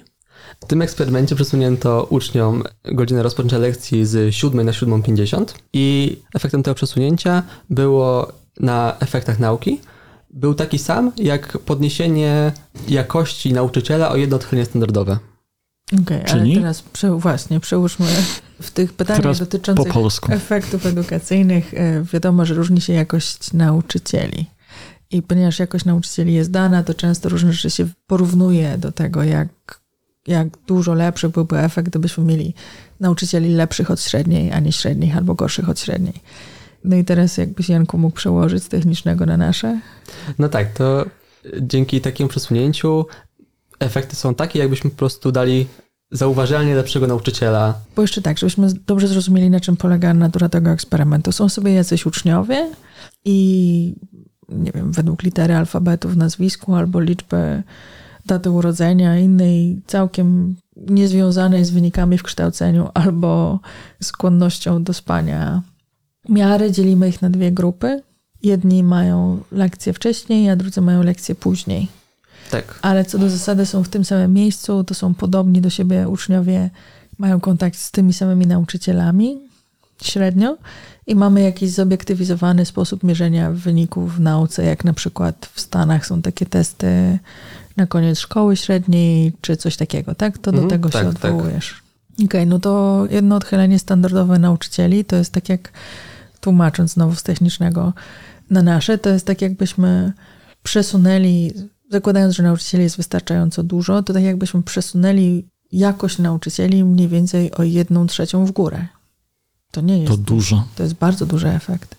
W 0.63 0.65
tym 0.65 0.82
eksperymencie 0.82 1.36
przesunięto 1.36 2.08
uczniom 2.10 2.63
godzinę 2.84 3.24
rozpoczęcia 3.24 3.58
lekcji 3.58 4.06
z 4.06 4.36
7 4.36 4.65
na 4.65 4.72
7.50 4.72 5.46
i 5.74 6.18
efektem 6.36 6.63
tego 6.63 6.75
przesunięcia 6.75 7.44
było 7.70 8.32
na 8.60 8.96
efektach 9.00 9.39
nauki 9.39 9.82
był 10.30 10.54
taki 10.54 10.80
sam 10.80 11.12
jak 11.18 11.58
podniesienie 11.58 12.51
jakości 12.88 13.54
nauczyciela 13.54 14.10
o 14.10 14.16
jedno 14.16 14.36
odchylenie 14.36 14.66
standardowe. 14.66 15.20
Okej, 16.04 16.22
okay, 16.22 16.32
ale 16.32 16.54
teraz 16.54 16.82
prze, 16.82 17.12
właśnie 17.12 17.60
przełóżmy 17.60 18.06
w 18.62 18.72
tych 18.72 18.94
pytaniach 18.94 19.22
teraz 19.22 19.39
dotyczących 19.39 19.94
efektów 20.30 20.86
edukacyjnych. 20.86 21.74
E, 21.74 22.04
wiadomo, 22.13 22.46
że 22.46 22.54
różni 22.54 22.82
się 22.82 22.94
jakość 22.94 23.54
nauczycieli. 23.54 24.46
I 25.12 25.22
ponieważ 25.22 25.60
jakość 25.60 25.86
nauczycieli 25.86 26.34
jest 26.34 26.51
dana, 26.51 26.84
to 26.84 26.94
często 26.94 27.30
różne 27.30 27.54
rzeczy 27.54 27.70
się 27.70 27.88
porównuje 28.08 28.78
do 28.78 28.92
tego, 28.92 29.24
jak, 29.24 29.48
jak 30.28 30.48
dużo 30.68 30.94
lepszy 30.94 31.30
byłby 31.30 31.60
efekt, 31.60 31.89
gdybyśmy 31.89 32.24
mieli 32.24 32.54
nauczycieli 33.00 33.54
lepszych 33.54 33.92
od 33.92 34.01
średniej, 34.01 34.51
a 34.51 34.60
nie 34.60 34.72
średnich 34.72 35.18
albo 35.18 35.36
gorszych 35.36 35.70
od 35.70 35.80
średniej. 35.80 36.22
No 36.84 36.96
i 36.96 37.04
teraz 37.06 37.38
jakbyś 37.38 37.70
Janku 37.70 37.98
mógł 37.98 38.16
przełożyć 38.16 38.64
z 38.64 38.70
technicznego 38.70 39.26
na 39.26 39.38
nasze? 39.38 39.80
No 40.40 40.50
tak, 40.50 40.74
to 40.74 41.06
dzięki 41.62 42.02
takiemu 42.02 42.30
przesunięciu 42.30 43.06
efekty 43.80 44.16
są 44.16 44.36
takie, 44.36 44.60
jakbyśmy 44.60 44.90
po 44.90 44.96
prostu 44.96 45.32
dali 45.32 45.68
zauważalnie 46.12 46.76
lepszego 46.76 47.08
nauczyciela. 47.08 47.74
Bo 47.96 48.02
jeszcze 48.02 48.22
tak, 48.22 48.38
żebyśmy 48.38 48.68
dobrze 48.88 49.08
zrozumieli, 49.08 49.50
na 49.50 49.60
czym 49.60 49.78
polega 49.78 50.14
natura 50.14 50.50
tego 50.50 50.70
eksperymentu. 50.72 51.32
Są 51.32 51.50
sobie 51.50 51.74
jacyś 51.74 52.06
uczniowie 52.06 52.72
i 53.26 53.96
nie 54.50 54.72
wiem, 54.72 54.92
według 54.92 55.24
litery 55.24 55.56
alfabetu 55.56 56.10
w 56.10 56.18
nazwisku 56.18 56.76
albo 56.76 57.00
liczby 57.00 57.64
daty 58.26 58.52
urodzenia, 58.52 59.20
innej 59.20 59.82
całkiem 59.88 60.56
niezwiązanej 60.76 61.66
z 61.66 61.72
wynikami 61.72 62.18
w 62.18 62.24
kształceniu 62.24 62.90
albo 62.94 63.60
skłonnością 64.04 64.84
do 64.84 64.94
spania 64.94 65.62
miary 66.30 66.72
dzielimy 66.72 67.10
ich 67.10 67.22
na 67.22 67.30
dwie 67.30 67.52
grupy. 67.52 68.02
Jedni 68.44 68.84
mają 68.84 69.40
lekcje 69.52 69.94
wcześniej, 69.94 70.50
a 70.50 70.56
drudzy 70.56 70.82
mają 70.82 71.04
lekcje 71.04 71.36
później. 71.36 71.88
Tak. 72.52 72.80
Ale 72.82 73.06
co 73.06 73.18
do 73.18 73.30
zasady 73.30 73.66
są 73.66 73.84
w 73.84 73.90
tym 73.90 74.06
samym 74.06 74.34
miejscu, 74.34 74.84
to 74.84 74.94
są 74.94 75.14
podobni 75.14 75.62
do 75.62 75.70
siebie 75.70 76.10
uczniowie, 76.10 76.70
mają 77.18 77.40
kontakt 77.40 77.80
z 77.80 77.92
tymi 77.92 78.14
samymi 78.14 78.48
nauczycielami 78.48 79.38
średnio 80.02 80.58
i 81.08 81.16
mamy 81.16 81.42
jakiś 81.42 81.70
zobiektywizowany 81.70 82.66
sposób 82.66 83.04
mierzenia 83.04 83.52
wyników 83.52 84.16
w 84.16 84.20
nauce, 84.20 84.64
jak 84.64 84.86
na 84.86 84.94
przykład 84.94 85.50
w 85.54 85.62
Stanach 85.62 86.06
są 86.06 86.22
takie 86.22 86.46
testy 86.46 87.20
na 87.78 87.88
koniec 87.88 88.20
szkoły 88.20 88.58
średniej, 88.58 89.34
czy 89.42 89.58
coś 89.58 89.78
takiego, 89.78 90.16
tak? 90.16 90.38
To 90.38 90.52
do 90.52 90.58
mhm, 90.58 90.70
tego 90.70 90.90
tak, 90.90 91.02
się 91.02 91.14
tak. 91.14 91.16
odwołujesz. 91.16 91.70
Tak. 91.70 91.84
Okej, 92.14 92.26
okay, 92.26 92.46
no 92.46 92.60
to 92.60 93.04
jedno 93.10 93.36
odchylenie 93.36 93.80
standardowe 93.80 94.40
nauczycieli 94.40 95.06
to 95.06 95.16
jest 95.16 95.34
tak 95.34 95.50
jak 95.50 95.72
tłumacząc 96.41 96.93
znowu 96.93 97.15
z 97.15 97.24
technicznego 97.24 97.93
na 98.50 98.63
nasze, 98.63 98.98
to 98.98 99.10
jest 99.10 99.25
tak 99.25 99.41
jakbyśmy 99.41 100.13
przesunęli, 100.63 101.53
zakładając, 101.91 102.36
że 102.36 102.43
nauczycieli 102.43 102.84
jest 102.84 102.98
wystarczająco 102.98 103.63
dużo, 103.63 104.03
to 104.03 104.13
tak 104.13 104.24
jakbyśmy 104.24 104.63
przesunęli 104.63 105.48
jakość 105.72 106.17
nauczycieli 106.17 106.84
mniej 106.84 107.08
więcej 107.08 107.51
o 107.51 107.63
jedną 107.63 108.08
trzecią 108.08 108.46
w 108.46 108.51
górę. 108.51 108.88
To 109.72 109.81
nie 109.81 110.00
jest. 110.00 110.12
To 110.12 110.17
dużo. 110.17 110.67
To 110.75 110.84
jest 110.84 110.96
bardzo 110.96 111.25
duży 111.25 111.48
efekt. 111.50 111.96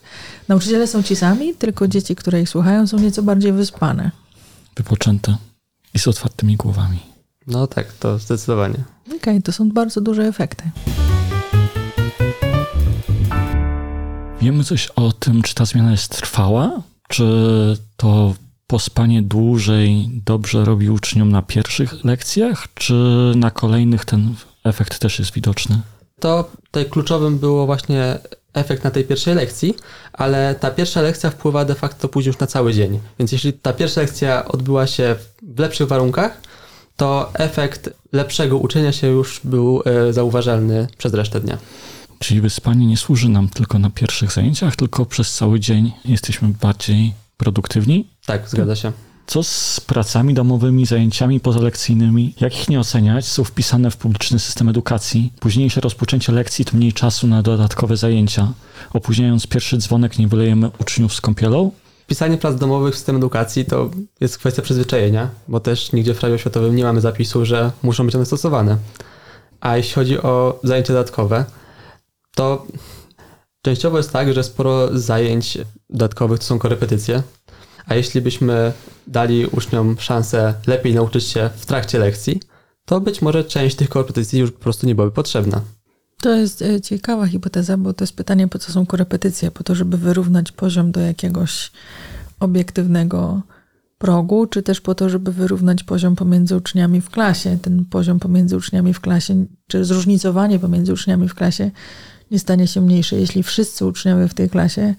Nauczyciele 0.47 0.87
są 0.87 1.03
ci 1.03 1.15
sami, 1.15 1.55
tylko 1.55 1.87
dzieci, 1.87 2.15
które 2.15 2.41
ich 2.41 2.49
słuchają, 2.49 2.87
są 2.87 2.99
nieco 2.99 3.23
bardziej 3.23 3.53
wyspane. 3.53 4.11
Wypoczęte 4.77 5.37
i 5.93 5.99
z 5.99 6.07
otwartymi 6.07 6.57
głowami. 6.57 6.99
No 7.47 7.67
tak, 7.67 7.93
to 7.93 8.19
zdecydowanie. 8.19 8.83
Okej, 9.05 9.17
okay, 9.17 9.41
to 9.41 9.51
są 9.51 9.69
bardzo 9.69 10.01
duże 10.01 10.23
efekty. 10.23 10.63
Wiemy 14.41 14.63
coś 14.63 14.87
o 14.87 15.11
tym, 15.11 15.41
czy 15.41 15.55
ta 15.55 15.65
zmiana 15.65 15.91
jest 15.91 16.17
trwała? 16.17 16.81
Czy 17.07 17.25
to 17.97 18.33
pospanie 18.67 19.21
dłużej 19.21 20.09
dobrze 20.25 20.65
robi 20.65 20.89
uczniom 20.89 21.31
na 21.31 21.41
pierwszych 21.41 22.05
lekcjach, 22.05 22.67
czy 22.73 22.93
na 23.35 23.51
kolejnych 23.51 24.05
ten 24.05 24.35
efekt 24.63 24.99
też 24.99 25.19
jest 25.19 25.33
widoczny? 25.33 25.79
To 26.19 26.51
tutaj 26.65 26.85
kluczowym 26.85 27.37
było 27.39 27.65
właśnie 27.65 28.19
efekt 28.53 28.83
na 28.83 28.91
tej 28.91 29.03
pierwszej 29.03 29.35
lekcji, 29.35 29.73
ale 30.13 30.55
ta 30.55 30.71
pierwsza 30.71 31.01
lekcja 31.01 31.29
wpływa 31.29 31.65
de 31.65 31.75
facto 31.75 32.07
później 32.09 32.29
już 32.29 32.39
na 32.39 32.47
cały 32.47 32.73
dzień. 32.73 32.99
Więc 33.19 33.31
jeśli 33.31 33.53
ta 33.53 33.73
pierwsza 33.73 34.01
lekcja 34.01 34.45
odbyła 34.45 34.87
się 34.87 35.15
w 35.41 35.59
lepszych 35.59 35.87
warunkach, 35.87 36.41
to 36.97 37.31
efekt 37.33 37.89
lepszego 38.11 38.57
uczenia 38.57 38.91
się 38.91 39.07
już 39.07 39.41
był 39.43 39.83
e, 39.85 40.13
zauważalny 40.13 40.87
przez 40.97 41.13
resztę 41.13 41.39
dnia. 41.39 41.57
Czyli 42.21 42.41
wyspanie 42.41 42.87
nie 42.87 42.97
służy 42.97 43.29
nam 43.29 43.49
tylko 43.49 43.79
na 43.79 43.89
pierwszych 43.89 44.31
zajęciach, 44.31 44.75
tylko 44.75 45.05
przez 45.05 45.33
cały 45.33 45.59
dzień 45.59 45.91
jesteśmy 46.05 46.47
bardziej 46.61 47.13
produktywni? 47.37 48.07
Tak, 48.25 48.49
zgadza 48.49 48.75
się. 48.75 48.91
Co 49.27 49.43
z 49.43 49.79
pracami 49.79 50.33
domowymi, 50.33 50.85
zajęciami 50.85 51.39
pozalekcyjnymi? 51.39 52.35
Jak 52.39 52.55
ich 52.61 52.69
nie 52.69 52.79
oceniać? 52.79 53.25
Są 53.27 53.43
wpisane 53.43 53.91
w 53.91 53.97
publiczny 53.97 54.39
system 54.39 54.69
edukacji. 54.69 55.33
Późniejsze 55.39 55.81
rozpoczęcie 55.81 56.31
lekcji 56.31 56.65
to 56.65 56.77
mniej 56.77 56.93
czasu 56.93 57.27
na 57.27 57.41
dodatkowe 57.41 57.97
zajęcia. 57.97 58.53
Opóźniając 58.93 59.47
pierwszy 59.47 59.77
dzwonek 59.77 60.19
nie 60.19 60.27
wylejemy 60.27 60.69
uczniów 60.79 61.13
z 61.13 61.21
kąpielą? 61.21 61.71
Pisanie 62.07 62.37
prac 62.37 62.55
domowych 62.55 62.93
w 62.93 62.97
system 62.97 63.15
edukacji 63.15 63.65
to 63.65 63.89
jest 64.19 64.37
kwestia 64.37 64.61
przyzwyczajenia, 64.61 65.29
bo 65.47 65.59
też 65.59 65.91
nigdzie 65.91 66.13
w 66.13 66.17
prawie 66.19 66.35
oświatowym 66.35 66.75
nie 66.75 66.83
mamy 66.83 67.01
zapisu, 67.01 67.45
że 67.45 67.71
muszą 67.83 68.05
być 68.05 68.15
one 68.15 68.25
stosowane. 68.25 68.77
A 69.61 69.77
jeśli 69.77 69.93
chodzi 69.93 70.17
o 70.17 70.59
zajęcia 70.63 70.93
dodatkowe, 70.93 71.45
to 72.35 72.67
częściowo 73.61 73.97
jest 73.97 74.11
tak, 74.11 74.33
że 74.33 74.43
sporo 74.43 74.99
zajęć 74.99 75.57
dodatkowych 75.89 76.39
to 76.39 76.45
są 76.45 76.59
korepetycje, 76.59 77.23
a 77.85 77.95
jeśli 77.95 78.21
byśmy 78.21 78.73
dali 79.07 79.45
uczniom 79.45 79.95
szansę 79.99 80.53
lepiej 80.67 80.95
nauczyć 80.95 81.23
się 81.23 81.49
w 81.55 81.65
trakcie 81.65 81.99
lekcji, 81.99 82.39
to 82.85 83.01
być 83.01 83.21
może 83.21 83.43
część 83.43 83.75
tych 83.75 83.89
korepetycji 83.89 84.39
już 84.39 84.51
po 84.51 84.59
prostu 84.59 84.87
nie 84.87 84.95
byłaby 84.95 85.13
potrzebna. 85.13 85.61
To 86.21 86.35
jest 86.35 86.61
e, 86.61 86.81
ciekawa 86.81 87.27
hipoteza, 87.27 87.77
bo 87.77 87.93
to 87.93 88.03
jest 88.03 88.15
pytanie, 88.15 88.47
po 88.47 88.59
co 88.59 88.71
są 88.71 88.85
korepetycje? 88.85 89.51
Po 89.51 89.63
to, 89.63 89.75
żeby 89.75 89.97
wyrównać 89.97 90.51
poziom 90.51 90.91
do 90.91 90.99
jakiegoś 90.99 91.71
obiektywnego 92.39 93.41
progu, 93.97 94.47
czy 94.47 94.63
też 94.63 94.81
po 94.81 94.95
to, 94.95 95.09
żeby 95.09 95.31
wyrównać 95.31 95.83
poziom 95.83 96.15
pomiędzy 96.15 96.55
uczniami 96.55 97.01
w 97.01 97.09
klasie. 97.09 97.57
Ten 97.61 97.85
poziom 97.85 98.19
pomiędzy 98.19 98.57
uczniami 98.57 98.93
w 98.93 98.99
klasie, 98.99 99.45
czy 99.67 99.85
zróżnicowanie 99.85 100.59
pomiędzy 100.59 100.93
uczniami 100.93 101.29
w 101.29 101.35
klasie 101.35 101.71
nie 102.31 102.39
stanie 102.39 102.67
się 102.67 102.81
mniejsze, 102.81 103.15
jeśli 103.15 103.43
wszyscy 103.43 103.85
uczniowie 103.85 104.27
w 104.27 104.33
tej 104.33 104.49
klasie 104.49 104.95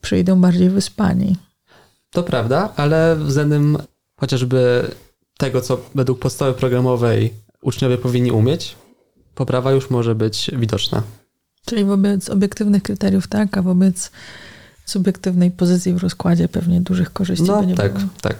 przyjdą 0.00 0.40
bardziej 0.40 0.70
wyspani. 0.70 1.36
To 2.10 2.22
prawda, 2.22 2.72
ale 2.76 3.16
względem 3.16 3.78
chociażby 4.20 4.90
tego, 5.38 5.60
co 5.60 5.80
według 5.94 6.18
podstawy 6.18 6.54
programowej 6.54 7.34
uczniowie 7.62 7.98
powinni 7.98 8.32
umieć, 8.32 8.76
poprawa 9.34 9.72
już 9.72 9.90
może 9.90 10.14
być 10.14 10.50
widoczna. 10.56 11.02
Czyli 11.66 11.84
wobec 11.84 12.30
obiektywnych 12.30 12.82
kryteriów 12.82 13.28
tak, 13.28 13.58
a 13.58 13.62
wobec 13.62 14.10
subiektywnej 14.84 15.50
pozycji 15.50 15.94
w 15.94 16.02
rozkładzie 16.02 16.48
pewnie 16.48 16.80
dużych 16.80 17.12
korzyści 17.12 17.44
no, 17.44 17.60
by 17.60 17.66
nie 17.66 17.74
tak, 17.74 17.92
było. 17.92 18.08
tak. 18.20 18.36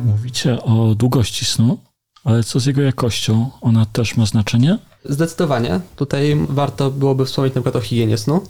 Mówicie 0.00 0.62
o 0.62 0.94
długości 0.94 1.44
snu, 1.44 1.78
Ale 2.24 2.44
co 2.44 2.60
z 2.60 2.66
jego 2.66 2.82
jakością? 2.82 3.50
Ona 3.60 3.86
też 3.86 4.16
ma 4.16 4.26
znaczenie? 4.26 4.78
Zdecydowanie. 5.04 5.80
Tutaj 5.96 6.36
warto 6.48 6.90
byłoby 6.90 7.24
wspomnieć 7.24 7.54
na 7.54 7.60
przykład 7.60 7.76
o 7.76 7.86
higienie 7.86 8.18
snu, 8.18 8.40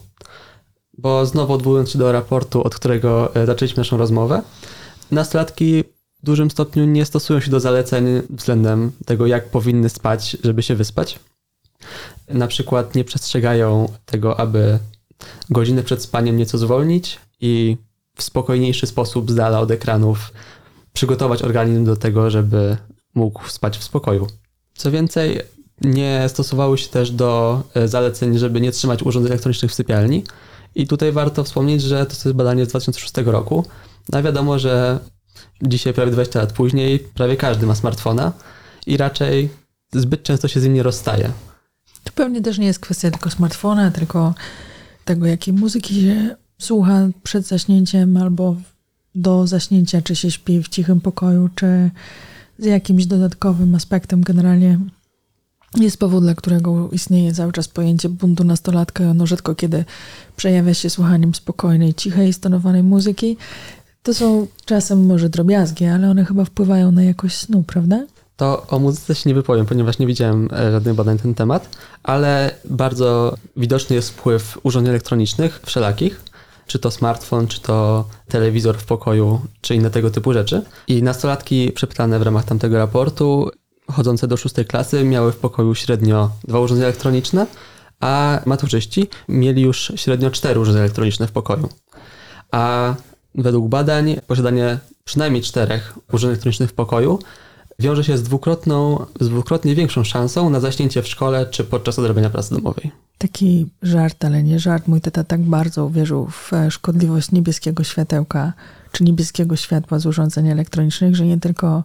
bo 0.98 1.26
znowu 1.26 1.52
odwołując 1.52 1.90
się 1.90 1.98
do 1.98 2.12
raportu, 2.12 2.64
od 2.64 2.74
którego 2.74 3.34
e, 3.34 3.46
zaczęliśmy 3.46 3.80
naszą 3.80 3.96
rozmowę, 3.96 4.42
nastolatki 5.10 5.84
w 6.22 6.26
dużym 6.26 6.50
stopniu 6.50 6.84
nie 6.84 7.04
stosują 7.04 7.40
się 7.40 7.50
do 7.50 7.60
zaleceń 7.60 8.04
względem 8.30 8.92
tego, 9.06 9.26
jak 9.26 9.50
powinny 9.50 9.88
spać, 9.88 10.36
żeby 10.44 10.62
się 10.62 10.74
wyspać. 10.74 11.18
Na 12.28 12.46
przykład 12.46 12.94
nie 12.94 13.04
przestrzegają 13.04 13.92
tego, 14.06 14.40
aby 14.40 14.78
godzinę 15.50 15.82
przed 15.82 16.02
spaniem 16.02 16.36
nieco 16.36 16.58
zwolnić 16.58 17.20
i 17.40 17.76
w 18.16 18.22
spokojniejszy 18.22 18.86
sposób 18.86 19.30
z 19.30 19.34
dala 19.34 19.60
od 19.60 19.70
ekranów 19.70 20.32
przygotować 20.92 21.42
organizm 21.42 21.84
do 21.84 21.96
tego, 21.96 22.30
żeby 22.30 22.76
mógł 23.14 23.48
spać 23.48 23.78
w 23.78 23.84
spokoju. 23.84 24.26
Co 24.74 24.90
więcej, 24.90 25.40
nie 25.80 26.24
stosowały 26.28 26.78
się 26.78 26.88
też 26.88 27.10
do 27.10 27.62
e, 27.74 27.88
zaleceń, 27.88 28.38
żeby 28.38 28.60
nie 28.60 28.72
trzymać 28.72 29.02
urządzeń 29.02 29.32
elektronicznych 29.32 29.70
w 29.70 29.74
sypialni. 29.74 30.24
I 30.74 30.86
tutaj 30.86 31.12
warto 31.12 31.44
wspomnieć, 31.44 31.82
że 31.82 32.06
to 32.06 32.12
jest 32.12 32.32
badanie 32.32 32.64
z 32.64 32.68
2006 32.68 33.12
roku. 33.24 33.64
No 34.12 34.22
wiadomo, 34.22 34.58
że 34.58 34.98
dzisiaj, 35.62 35.94
prawie 35.94 36.12
20 36.12 36.38
lat 36.40 36.52
później, 36.52 36.98
prawie 36.98 37.36
każdy 37.36 37.66
ma 37.66 37.74
smartfona 37.74 38.32
i 38.86 38.96
raczej 38.96 39.48
zbyt 39.92 40.22
często 40.22 40.48
się 40.48 40.60
z 40.60 40.64
nim 40.64 40.74
nie 40.74 40.82
rozstaje. 40.82 41.32
To 42.04 42.12
pewnie 42.14 42.42
też 42.42 42.58
nie 42.58 42.66
jest 42.66 42.78
kwestia 42.78 43.10
tylko 43.10 43.30
smartfona, 43.30 43.90
tylko 43.90 44.34
tego, 45.04 45.26
jakiej 45.26 45.54
muzyki 45.54 46.02
się 46.02 46.36
słucha 46.58 47.08
przed 47.22 47.46
zaśnięciem 47.46 48.16
albo 48.16 48.56
do 49.14 49.46
zaśnięcia, 49.46 50.02
czy 50.02 50.16
się 50.16 50.30
śpi 50.30 50.62
w 50.62 50.68
cichym 50.68 51.00
pokoju, 51.00 51.48
czy 51.54 51.90
z 52.58 52.64
jakimś 52.64 53.06
dodatkowym 53.06 53.74
aspektem. 53.74 54.22
Generalnie 54.22 54.78
jest 55.80 55.98
powód, 55.98 56.24
dla 56.24 56.34
którego 56.34 56.90
istnieje 56.90 57.32
cały 57.32 57.52
czas 57.52 57.68
pojęcie 57.68 58.08
buntu 58.08 58.44
nastolatka. 58.44 59.04
Ono 59.04 59.26
rzadko 59.26 59.54
kiedy 59.54 59.84
przejawia 60.36 60.74
się 60.74 60.90
słuchaniem 60.90 61.34
spokojnej, 61.34 61.94
cichej, 61.94 62.32
stonowanej 62.32 62.82
muzyki. 62.82 63.36
To 64.02 64.14
są 64.14 64.46
czasem 64.64 65.06
może 65.06 65.28
drobiazgi, 65.28 65.84
ale 65.84 66.10
one 66.10 66.24
chyba 66.24 66.44
wpływają 66.44 66.92
na 66.92 67.02
jakość 67.02 67.36
snu, 67.36 67.64
prawda? 67.66 68.06
To 68.36 68.66
o 68.66 68.78
muzyce 68.78 69.14
się 69.14 69.30
nie 69.30 69.34
wypowiem, 69.34 69.66
ponieważ 69.66 69.98
nie 69.98 70.06
widziałem 70.06 70.48
e, 70.52 70.72
żadnych 70.72 70.94
badań 70.94 71.16
na 71.16 71.22
ten 71.22 71.34
temat, 71.34 71.68
ale 72.02 72.54
bardzo 72.64 73.36
widoczny 73.56 73.96
jest 73.96 74.10
wpływ 74.10 74.58
urządzeń 74.62 74.90
elektronicznych 74.90 75.60
wszelakich, 75.66 76.20
czy 76.66 76.78
to 76.78 76.90
smartfon, 76.90 77.46
czy 77.46 77.60
to 77.60 78.04
telewizor 78.28 78.78
w 78.78 78.84
pokoju, 78.84 79.40
czy 79.60 79.74
inne 79.74 79.90
tego 79.90 80.10
typu 80.10 80.32
rzeczy. 80.32 80.62
I 80.88 81.02
nastolatki 81.02 81.72
przepytane 81.72 82.18
w 82.18 82.22
ramach 82.22 82.44
tamtego 82.44 82.78
raportu, 82.78 83.50
chodzące 83.92 84.28
do 84.28 84.36
szóstej 84.36 84.64
klasy, 84.64 85.04
miały 85.04 85.32
w 85.32 85.36
pokoju 85.36 85.74
średnio 85.74 86.30
dwa 86.48 86.60
urządzenia 86.60 86.88
elektroniczne, 86.88 87.46
a 88.00 88.40
maturzyści 88.46 89.08
mieli 89.28 89.62
już 89.62 89.92
średnio 89.96 90.30
cztery 90.30 90.60
urządzenia 90.60 90.84
elektroniczne 90.84 91.26
w 91.26 91.32
pokoju. 91.32 91.68
A 92.50 92.94
według 93.34 93.68
badań 93.68 94.16
posiadanie 94.26 94.78
przynajmniej 95.04 95.42
czterech 95.42 95.98
urządzeń 96.12 96.30
elektronicznych 96.30 96.70
w 96.70 96.72
pokoju 96.72 97.18
wiąże 97.78 98.04
się 98.04 98.18
z, 98.18 98.22
dwukrotną, 98.22 99.06
z 99.20 99.28
dwukrotnie 99.28 99.74
większą 99.74 100.04
szansą 100.04 100.50
na 100.50 100.60
zaśnięcie 100.60 101.02
w 101.02 101.08
szkole 101.08 101.46
czy 101.46 101.64
podczas 101.64 101.98
odrabiania 101.98 102.30
pracy 102.30 102.54
domowej. 102.54 102.90
Taki 103.18 103.66
żart, 103.82 104.24
ale 104.24 104.42
nie 104.42 104.58
żart. 104.58 104.88
Mój 104.88 105.00
tata 105.00 105.24
tak 105.24 105.40
bardzo 105.40 105.86
uwierzył 105.86 106.26
w 106.26 106.50
szkodliwość 106.70 107.32
niebieskiego 107.32 107.84
światełka, 107.84 108.52
czy 108.92 109.04
niebieskiego 109.04 109.56
światła 109.56 109.98
z 109.98 110.06
urządzeń 110.06 110.48
elektronicznych, 110.48 111.16
że 111.16 111.26
nie 111.26 111.40
tylko 111.40 111.82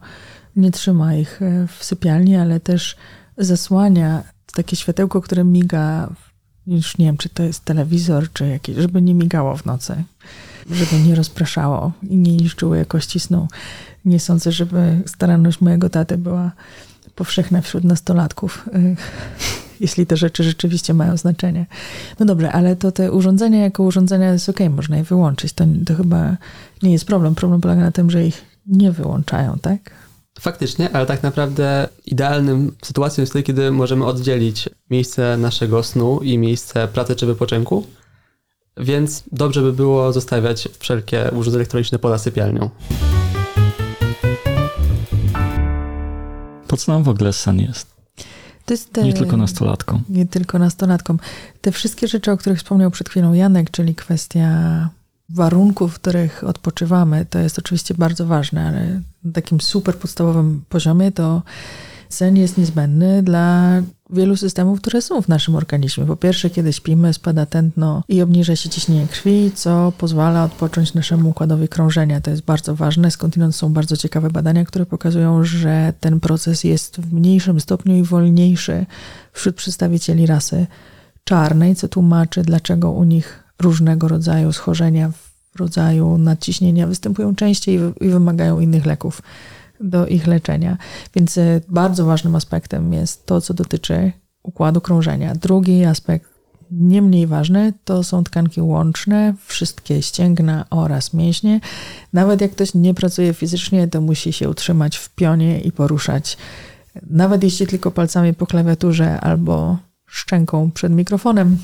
nie 0.56 0.72
trzyma 0.72 1.16
ich 1.16 1.42
e, 1.42 1.68
w 1.78 1.84
sypialni, 1.84 2.36
ale 2.36 2.60
też 2.60 2.96
zasłania 3.38 4.24
takie 4.54 4.76
światełko, 4.76 5.22
które 5.22 5.44
miga, 5.44 6.10
już 6.68 6.98
nie 6.98 7.06
wiem, 7.06 7.18
czy 7.18 7.30
to 7.30 7.44
jest 7.44 7.66
telewizor, 7.66 8.34
czy 8.34 8.48
jakieś, 8.48 8.76
żeby 8.76 9.02
nie 9.02 9.14
migało 9.14 9.58
w 9.58 9.66
nocy, 9.66 10.04
żeby 10.72 11.04
nie 11.04 11.16
rozpraszało 11.16 11.92
i 12.10 12.18
nie 12.18 12.38
niszczyło 12.38 12.76
jakości 12.76 13.20
snu. 13.20 13.48
Nie 14.06 14.20
sądzę, 14.20 14.52
żeby 14.52 15.02
staranność 15.06 15.62
mojego 15.62 15.90
taty 15.90 16.18
była 16.18 16.52
powszechna 17.16 17.62
wśród 17.62 17.84
nastolatków, 17.84 18.70
e, 18.74 18.96
jeśli 19.80 20.06
te 20.06 20.18
rzeczy 20.18 20.44
rzeczywiście 20.44 20.94
mają 20.94 21.18
znaczenie. 21.18 21.66
No 22.20 22.26
dobrze, 22.26 22.52
ale 22.52 22.76
to 22.76 22.92
te 22.92 23.12
urządzenia 23.12 23.60
jako 23.60 23.84
urządzenia 23.84 24.32
jest 24.32 24.50
ok, 24.50 24.60
można 24.70 24.98
je 24.98 25.04
wyłączyć. 25.04 25.54
To, 25.54 25.66
to 25.86 25.96
chyba 25.96 26.38
nie 26.84 26.92
jest 26.92 27.06
problem. 27.06 27.36
Problem 27.36 27.62
polega 27.62 27.82
na 27.82 27.92
tym, 27.92 28.12
że 28.12 28.26
ich 28.26 28.42
nie 28.68 28.92
wyłączają, 28.92 29.58
tak? 29.62 29.92
Faktycznie, 30.40 30.90
ale 30.94 31.06
tak 31.06 31.24
naprawdę 31.24 31.88
idealnym 32.06 32.76
sytuacją 32.84 33.22
jest 33.22 33.32
wtedy, 33.32 33.44
kiedy 33.44 33.72
możemy 33.72 34.06
oddzielić 34.06 34.70
miejsce 34.90 35.38
naszego 35.38 35.84
snu 35.84 36.20
i 36.24 36.38
miejsce 36.38 36.88
pracy 36.88 37.16
czy 37.16 37.26
wypoczynku. 37.26 37.88
Więc 38.78 39.24
dobrze 39.32 39.62
by 39.62 39.74
było 39.74 40.14
zostawiać 40.14 40.70
wszelkie 40.80 41.32
urządzenia 41.32 41.56
elektroniczne 41.56 42.00
poza 42.00 42.18
sypialnią. 42.18 42.70
Po 46.70 46.78
co 46.78 46.92
nam 46.94 47.04
w 47.04 47.10
ogóle 47.10 47.34
sen 47.34 47.60
jest? 47.60 47.88
Te, 48.66 49.04
Nie 49.04 49.14
tylko 49.14 49.38
nastolatkom. 49.38 50.04
Nie 50.10 50.26
tylko 50.26 50.60
nastolatkom. 50.60 51.20
Te 51.62 51.72
wszystkie 51.72 52.08
rzeczy, 52.08 52.32
o 52.32 52.38
których 52.38 52.60
wspomniał 52.60 52.92
przed 52.92 53.10
chwilą 53.10 53.34
Janek, 53.34 53.72
czyli 53.72 53.96
kwestia 53.96 54.50
warunków, 55.30 55.94
w 55.94 56.00
których 56.00 56.44
odpoczywamy, 56.44 57.26
to 57.26 57.40
jest 57.40 57.60
oczywiście 57.60 57.94
bardzo 57.94 58.26
ważne, 58.26 58.68
ale 58.68 59.02
na 59.24 59.32
takim 59.34 59.62
super 59.62 59.96
podstawowym 59.96 60.64
poziomie 60.70 61.12
to 61.12 61.42
sen 62.10 62.38
jest 62.38 62.58
niezbędny 62.58 63.24
dla 63.24 63.74
wielu 64.10 64.38
systemów, 64.38 64.82
które 64.82 65.02
są 65.02 65.22
w 65.22 65.28
naszym 65.28 65.56
organizmie. 65.56 66.06
Po 66.06 66.16
pierwsze, 66.16 66.50
kiedy 66.50 66.74
śpimy, 66.74 67.14
spada 67.14 67.46
tętno 67.46 68.04
i 68.08 68.22
obniża 68.22 68.56
się 68.56 68.70
ciśnienie 68.70 69.08
krwi, 69.08 69.52
co 69.56 69.94
pozwala 69.98 70.44
odpocząć 70.44 70.94
naszemu 70.94 71.30
układowi 71.30 71.68
krążenia. 71.68 72.22
To 72.22 72.32
jest 72.32 72.44
bardzo 72.44 72.76
ważne. 72.76 73.12
Skądinąd 73.12 73.56
są 73.56 73.74
bardzo 73.74 73.98
ciekawe 73.98 74.30
badania, 74.30 74.66
które 74.66 74.86
pokazują, 74.86 75.44
że 75.44 75.94
ten 76.00 76.20
proces 76.20 76.64
jest 76.64 77.02
w 77.02 77.14
mniejszym 77.14 77.60
stopniu 77.60 77.96
i 77.96 78.04
wolniejszy 78.04 78.86
wśród 79.34 79.56
przedstawicieli 79.56 80.26
rasy 80.26 80.68
czarnej, 81.24 81.76
co 81.76 81.88
tłumaczy, 81.88 82.42
dlaczego 82.42 82.92
u 82.92 83.04
nich 83.04 83.44
różnego 83.60 84.08
rodzaju 84.08 84.54
schorzenia 84.54 85.12
w 85.12 85.60
rodzaju 85.60 86.18
nadciśnienia 86.18 86.88
występują 86.88 87.36
częściej 87.36 87.80
i 88.02 88.10
wymagają 88.10 88.60
innych 88.60 88.86
leków 88.86 89.22
do 89.80 90.08
ich 90.08 90.28
leczenia. 90.28 90.78
Więc 91.16 91.38
e, 91.38 91.62
bardzo 91.70 92.06
ważnym 92.06 92.36
aspektem 92.36 92.94
jest 92.94 93.26
to, 93.26 93.42
co 93.42 93.54
dotyczy 93.54 94.12
układu 94.44 94.82
krążenia. 94.82 95.36
Drugi 95.36 95.86
aspekt, 95.86 96.30
nie 96.72 97.02
mniej 97.02 97.28
ważny, 97.28 97.74
to 97.84 98.04
są 98.04 98.24
tkanki 98.24 98.62
łączne, 98.62 99.34
wszystkie 99.46 100.02
ścięgna 100.02 100.66
oraz 100.70 101.14
mięśnie. 101.14 101.60
Nawet 102.14 102.42
jak 102.42 102.52
ktoś 102.52 102.74
nie 102.74 102.94
pracuje 102.94 103.34
fizycznie, 103.34 103.88
to 103.88 104.02
musi 104.02 104.34
się 104.34 104.50
utrzymać 104.50 104.98
w 104.98 105.10
pionie 105.10 105.60
i 105.60 105.72
poruszać. 105.72 106.38
Nawet 107.10 107.44
jeśli 107.44 107.68
tylko 107.68 107.92
palcami 107.92 108.34
po 108.34 108.48
klawiaturze 108.48 109.22
albo 109.22 109.78
szczęką 110.06 110.72
przed 110.72 110.94
mikrofonem, 110.94 111.58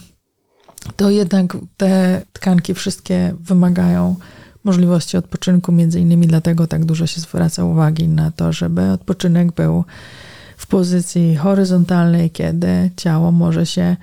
to 0.95 1.09
jednak 1.09 1.57
te 1.77 2.21
tkanki 2.33 2.73
wszystkie 2.73 3.35
wymagają 3.39 4.15
możliwości 4.65 5.17
odpoczynku, 5.17 5.71
między 5.71 5.99
innymi 5.99 6.27
dlatego 6.27 6.67
tak 6.67 6.85
dużo 6.85 7.07
się 7.07 7.21
zwraca 7.21 7.63
uwagi 7.63 8.07
na 8.07 8.31
to, 8.31 8.53
żeby 8.53 8.91
odpoczynek 8.91 9.51
był 9.51 9.83
w 10.57 10.67
pozycji 10.67 11.35
horyzontalnej, 11.35 12.29
kiedy 12.29 12.91
ciało 12.97 13.31
może 13.31 13.65
się 13.65 13.95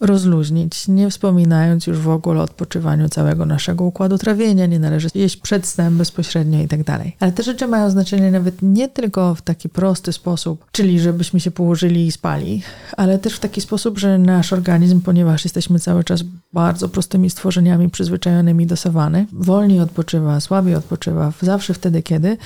rozluźnić, 0.00 0.88
nie 0.88 1.10
wspominając 1.10 1.86
już 1.86 1.98
w 1.98 2.08
ogóle 2.08 2.40
o 2.40 2.42
odpoczywaniu 2.42 3.08
całego 3.08 3.46
naszego 3.46 3.84
układu 3.84 4.18
trawienia, 4.18 4.66
nie 4.66 4.78
należy 4.78 5.08
jeść 5.14 5.36
przed 5.36 5.66
snem 5.66 5.98
bezpośrednio 5.98 6.62
i 6.62 6.68
tak 6.68 6.84
dalej. 6.84 7.16
Ale 7.20 7.32
te 7.32 7.42
rzeczy 7.42 7.66
mają 7.66 7.90
znaczenie 7.90 8.30
nawet 8.30 8.62
nie 8.62 8.88
tylko 8.88 9.34
w 9.34 9.42
taki 9.42 9.68
prosty 9.68 10.12
sposób, 10.12 10.66
czyli 10.72 11.00
żebyśmy 11.00 11.40
się 11.40 11.50
położyli 11.50 12.06
i 12.06 12.12
spali, 12.12 12.62
ale 12.96 13.18
też 13.18 13.34
w 13.34 13.40
taki 13.40 13.60
sposób, 13.60 13.98
że 13.98 14.18
nasz 14.18 14.52
organizm, 14.52 15.00
ponieważ 15.00 15.44
jesteśmy 15.44 15.78
cały 15.78 16.04
czas 16.04 16.24
bardzo 16.52 16.88
prostymi 16.88 17.30
stworzeniami 17.30 17.90
przyzwyczajonymi 17.90 18.66
do 18.66 18.76
sawany, 18.76 19.26
wolniej 19.32 19.80
odpoczywa, 19.80 20.40
słabiej 20.40 20.74
odpoczywa, 20.74 21.32
zawsze 21.42 21.74
wtedy, 21.74 22.02
kiedy 22.02 22.36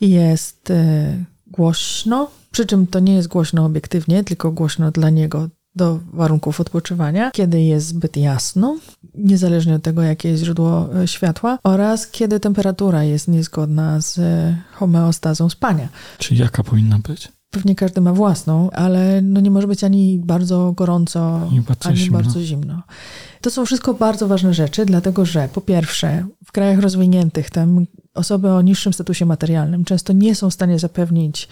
jest 0.00 0.70
e, 0.70 1.24
głośno, 1.46 2.30
przy 2.50 2.66
czym 2.66 2.86
to 2.86 3.00
nie 3.00 3.14
jest 3.14 3.28
głośno 3.28 3.64
obiektywnie, 3.64 4.24
tylko 4.24 4.52
głośno 4.52 4.90
dla 4.90 5.10
niego, 5.10 5.48
do 5.76 6.00
warunków 6.12 6.60
odpoczywania, 6.60 7.30
kiedy 7.30 7.62
jest 7.62 7.86
zbyt 7.86 8.16
jasno, 8.16 8.78
niezależnie 9.14 9.74
od 9.74 9.82
tego, 9.82 10.02
jakie 10.02 10.28
jest 10.28 10.42
źródło 10.42 10.88
e, 11.02 11.08
światła, 11.08 11.58
oraz 11.62 12.06
kiedy 12.06 12.40
temperatura 12.40 13.04
jest 13.04 13.28
niezgodna 13.28 14.00
z 14.00 14.18
e, 14.18 14.56
homeostazą 14.72 15.48
spania. 15.48 15.88
Czyli 16.18 16.40
jaka 16.40 16.62
powinna 16.62 16.98
być? 16.98 17.32
Pewnie 17.50 17.74
każdy 17.74 18.00
ma 18.00 18.12
własną, 18.12 18.70
ale 18.70 19.22
no 19.22 19.40
nie 19.40 19.50
może 19.50 19.66
być 19.66 19.84
ani 19.84 20.18
bardzo 20.18 20.72
gorąco, 20.72 21.48
I 21.52 21.60
bardzo 21.60 21.88
ani 21.88 21.98
zimno. 21.98 22.18
bardzo 22.18 22.42
zimno. 22.42 22.82
To 23.40 23.50
są 23.50 23.66
wszystko 23.66 23.94
bardzo 23.94 24.28
ważne 24.28 24.54
rzeczy, 24.54 24.86
dlatego 24.86 25.24
że 25.24 25.48
po 25.54 25.60
pierwsze, 25.60 26.26
w 26.44 26.52
krajach 26.52 26.78
rozwiniętych 26.78 27.50
tam 27.50 27.86
osoby 28.14 28.50
o 28.50 28.62
niższym 28.62 28.92
statusie 28.92 29.26
materialnym 29.26 29.84
często 29.84 30.12
nie 30.12 30.34
są 30.34 30.50
w 30.50 30.54
stanie 30.54 30.78
zapewnić 30.78 31.48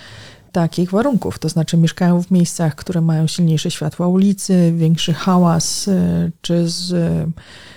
takich 0.53 0.91
warunków. 0.91 1.39
To 1.39 1.49
znaczy 1.49 1.77
mieszkają 1.77 2.23
w 2.23 2.31
miejscach, 2.31 2.75
które 2.75 3.01
mają 3.01 3.27
silniejsze 3.27 3.71
światła 3.71 4.09
ulicy, 4.09 4.73
większy 4.77 5.13
hałas, 5.15 5.89
y, 5.89 6.33
czy 6.41 6.69
z 6.69 6.93
y, 6.93 7.27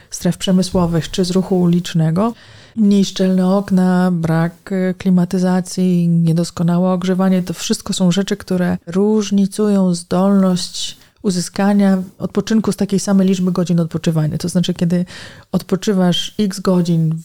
stref 0.09 0.38
przemysłowych, 0.38 1.12
czy 1.12 1.25
z 1.25 1.31
ruchu 1.31 1.62
ulicznego. 1.62 2.33
Mniej 2.75 3.05
szczelne 3.05 3.55
okna, 3.55 4.12
brak 4.12 4.71
y, 4.71 4.93
klimatyzacji, 4.97 6.07
niedoskonałe 6.07 6.89
ogrzewanie 6.89 7.43
to 7.43 7.53
wszystko 7.53 7.93
są 7.93 8.12
rzeczy, 8.12 8.38
które 8.38 8.77
różnicują 8.88 9.93
zdolność 9.93 10.97
uzyskania 11.21 12.03
odpoczynku 12.17 12.71
z 12.71 12.75
takiej 12.75 12.99
samej 12.99 13.27
liczby 13.27 13.51
godzin 13.51 13.79
odpoczywania. 13.79 14.38
To 14.38 14.49
znaczy, 14.49 14.73
kiedy 14.73 15.05
odpoczywasz 15.51 16.36
x 16.39 16.59
godzin 16.59 17.15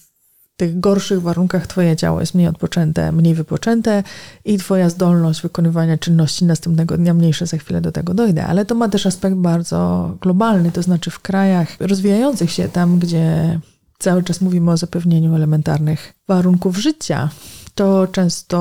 tych 0.58 0.80
gorszych 0.80 1.22
warunkach 1.22 1.66
twoje 1.66 1.96
ciało 1.96 2.20
jest 2.20 2.34
mniej 2.34 2.48
odpoczęte, 2.48 3.12
mniej 3.12 3.34
wypoczęte 3.34 4.02
i 4.44 4.58
twoja 4.58 4.90
zdolność 4.90 5.42
wykonywania 5.42 5.98
czynności 5.98 6.44
następnego 6.44 6.96
dnia 6.96 7.14
mniejsze, 7.14 7.46
za 7.46 7.56
chwilę 7.56 7.80
do 7.80 7.92
tego 7.92 8.14
dojdę. 8.14 8.46
Ale 8.46 8.64
to 8.64 8.74
ma 8.74 8.88
też 8.88 9.06
aspekt 9.06 9.36
bardzo 9.36 10.10
globalny, 10.20 10.72
to 10.72 10.82
znaczy 10.82 11.10
w 11.10 11.20
krajach 11.20 11.76
rozwijających 11.80 12.50
się, 12.50 12.68
tam 12.68 12.98
gdzie 12.98 13.58
cały 13.98 14.22
czas 14.22 14.40
mówimy 14.40 14.70
o 14.70 14.76
zapewnieniu 14.76 15.34
elementarnych 15.34 16.14
warunków 16.28 16.76
życia, 16.76 17.28
to 17.74 18.06
często 18.06 18.58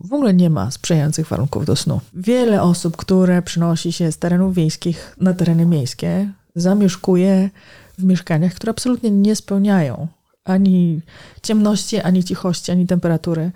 w 0.00 0.12
ogóle 0.12 0.34
nie 0.34 0.50
ma 0.50 0.70
sprzyjających 0.70 1.28
warunków 1.28 1.66
do 1.66 1.76
snu. 1.76 2.00
Wiele 2.14 2.62
osób, 2.62 2.96
które 2.96 3.42
przynosi 3.42 3.92
się 3.92 4.12
z 4.12 4.18
terenów 4.18 4.54
wiejskich 4.54 5.16
na 5.20 5.34
tereny 5.34 5.66
miejskie, 5.66 6.32
zamieszkuje 6.56 7.50
w 7.98 8.04
mieszkaniach, 8.04 8.54
które 8.54 8.70
absolutnie 8.70 9.10
nie 9.10 9.36
spełniają 9.36 10.08
ani 10.44 11.00
ciemności, 11.42 12.00
ani 12.00 12.24
cichości, 12.24 12.72
ani 12.72 12.86
temperatury 12.86 13.50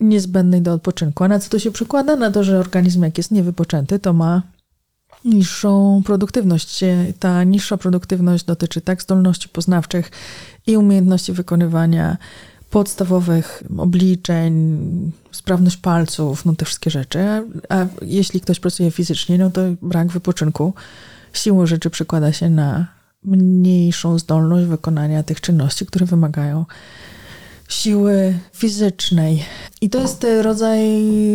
niezbędnej 0.00 0.62
do 0.62 0.72
odpoczynku. 0.72 1.24
A 1.24 1.28
na 1.28 1.38
co 1.38 1.50
to 1.50 1.58
się 1.58 1.70
przekłada? 1.70 2.16
Na 2.16 2.30
to, 2.30 2.44
że 2.44 2.58
organizm 2.58 3.02
jak 3.02 3.18
jest 3.18 3.30
niewypoczęty, 3.30 3.98
to 3.98 4.12
ma 4.12 4.42
niższą 5.24 6.02
produktywność. 6.04 6.80
Ta 7.18 7.44
niższa 7.44 7.76
produktywność 7.76 8.44
dotyczy 8.44 8.80
tak 8.80 9.02
zdolności 9.02 9.48
poznawczych 9.48 10.10
i 10.66 10.76
umiejętności 10.76 11.32
wykonywania 11.32 12.16
podstawowych 12.70 13.62
obliczeń, 13.78 14.80
sprawność 15.32 15.76
palców, 15.76 16.44
no 16.44 16.54
te 16.54 16.64
wszystkie 16.64 16.90
rzeczy. 16.90 17.18
A 17.68 17.86
jeśli 18.02 18.40
ktoś 18.40 18.60
pracuje 18.60 18.90
fizycznie, 18.90 19.38
no 19.38 19.50
to 19.50 19.60
brak 19.82 20.08
wypoczynku 20.08 20.74
siłą 21.32 21.66
rzeczy 21.66 21.90
przekłada 21.90 22.32
się 22.32 22.50
na 22.50 22.86
mniejszą 23.24 24.18
zdolność 24.18 24.66
wykonania 24.66 25.22
tych 25.22 25.40
czynności, 25.40 25.86
które 25.86 26.06
wymagają 26.06 26.64
siły 27.68 28.38
fizycznej. 28.52 29.44
I 29.80 29.90
to 29.90 30.00
jest 30.00 30.26
rodzaj 30.42 30.80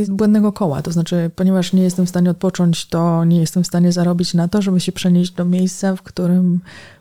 błędnego 0.10 0.52
koła. 0.52 0.82
To 0.82 0.92
znaczy, 0.92 1.32
ponieważ 1.36 1.74
nie 1.74 1.84
jestem 1.84 2.06
w 2.06 2.10
stanie 2.10 2.30
odpocząć, 2.30 2.86
to 2.86 3.26
nie 3.26 3.40
jestem 3.40 3.64
w 3.64 3.68
stanie 3.68 3.92
zarobić 3.92 4.34
na 4.34 4.48
to, 4.48 4.62
żeby 4.62 4.80
się 4.80 4.92
przenieść 4.92 5.32
do 5.32 5.46
miejsca, 5.46 5.96
w 5.96 6.02
którym 6.02 6.60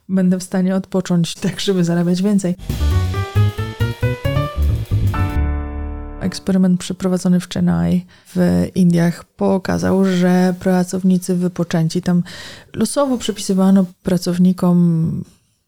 będę 0.08 0.38
w 0.38 0.42
stanie 0.42 0.76
odpocząć, 0.76 1.34
tak 1.44 1.60
żeby 1.60 1.84
zarabiać 1.84 2.22
więcej. 2.22 2.54
Eksperyment 6.26 6.80
przeprowadzony 6.80 7.40
w 7.40 7.48
Chennai 7.48 8.06
w 8.34 8.66
Indiach 8.74 9.24
pokazał, 9.24 10.04
że 10.04 10.54
pracownicy 10.60 11.34
wypoczęci 11.34 12.02
tam 12.02 12.22
losowo 12.74 13.18
przepisywano 13.18 13.84
pracownikom, 14.02 15.24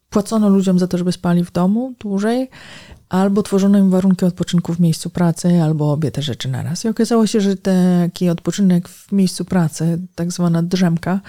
płacono 0.09 0.49
ludziom 0.49 0.79
za 0.79 0.87
to, 0.87 0.97
żeby 0.97 1.11
spali 1.11 1.45
w 1.45 1.51
domu 1.51 1.93
dłużej, 1.99 2.49
albo 3.09 3.43
tworzono 3.43 3.77
im 3.77 3.89
warunki 3.89 4.25
odpoczynku 4.25 4.73
w 4.73 4.79
miejscu 4.79 5.09
pracy, 5.09 5.63
albo 5.63 5.91
obie 5.91 6.11
te 6.11 6.21
rzeczy 6.21 6.49
naraz. 6.49 6.85
I 6.85 6.87
okazało 6.87 7.27
się, 7.27 7.41
że 7.41 7.55
taki 7.55 8.29
odpoczynek 8.29 8.89
w 8.89 9.11
miejscu 9.11 9.45
pracy, 9.45 9.99
tak 10.15 10.31
zwana 10.31 10.63
drzemka, 10.63 11.19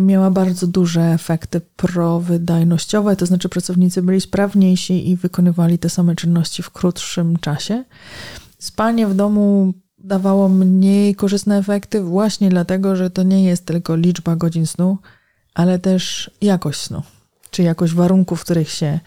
miała 0.00 0.30
bardzo 0.30 0.66
duże 0.66 1.02
efekty 1.02 1.60
prowydajnościowe, 1.76 3.16
to 3.16 3.26
znaczy 3.26 3.48
pracownicy 3.48 4.02
byli 4.02 4.20
sprawniejsi 4.20 5.10
i 5.10 5.16
wykonywali 5.16 5.78
te 5.78 5.90
same 5.90 6.16
czynności 6.16 6.62
w 6.62 6.70
krótszym 6.70 7.36
czasie. 7.36 7.84
Spanie 8.58 9.06
w 9.06 9.14
domu 9.14 9.74
dawało 9.98 10.48
mniej 10.48 11.14
korzystne 11.14 11.58
efekty 11.58 12.02
właśnie 12.02 12.48
dlatego, 12.48 12.96
że 12.96 13.10
to 13.10 13.22
nie 13.22 13.44
jest 13.44 13.66
tylko 13.66 13.96
liczba 13.96 14.36
godzin 14.36 14.66
snu, 14.66 14.98
ale 15.54 15.78
też 15.78 16.30
jakość 16.40 16.80
snu, 16.80 17.02
czy 17.50 17.62
jakość 17.62 17.92
warunków, 17.92 18.40
w 18.40 18.44
których 18.44 18.70
się 18.70 19.00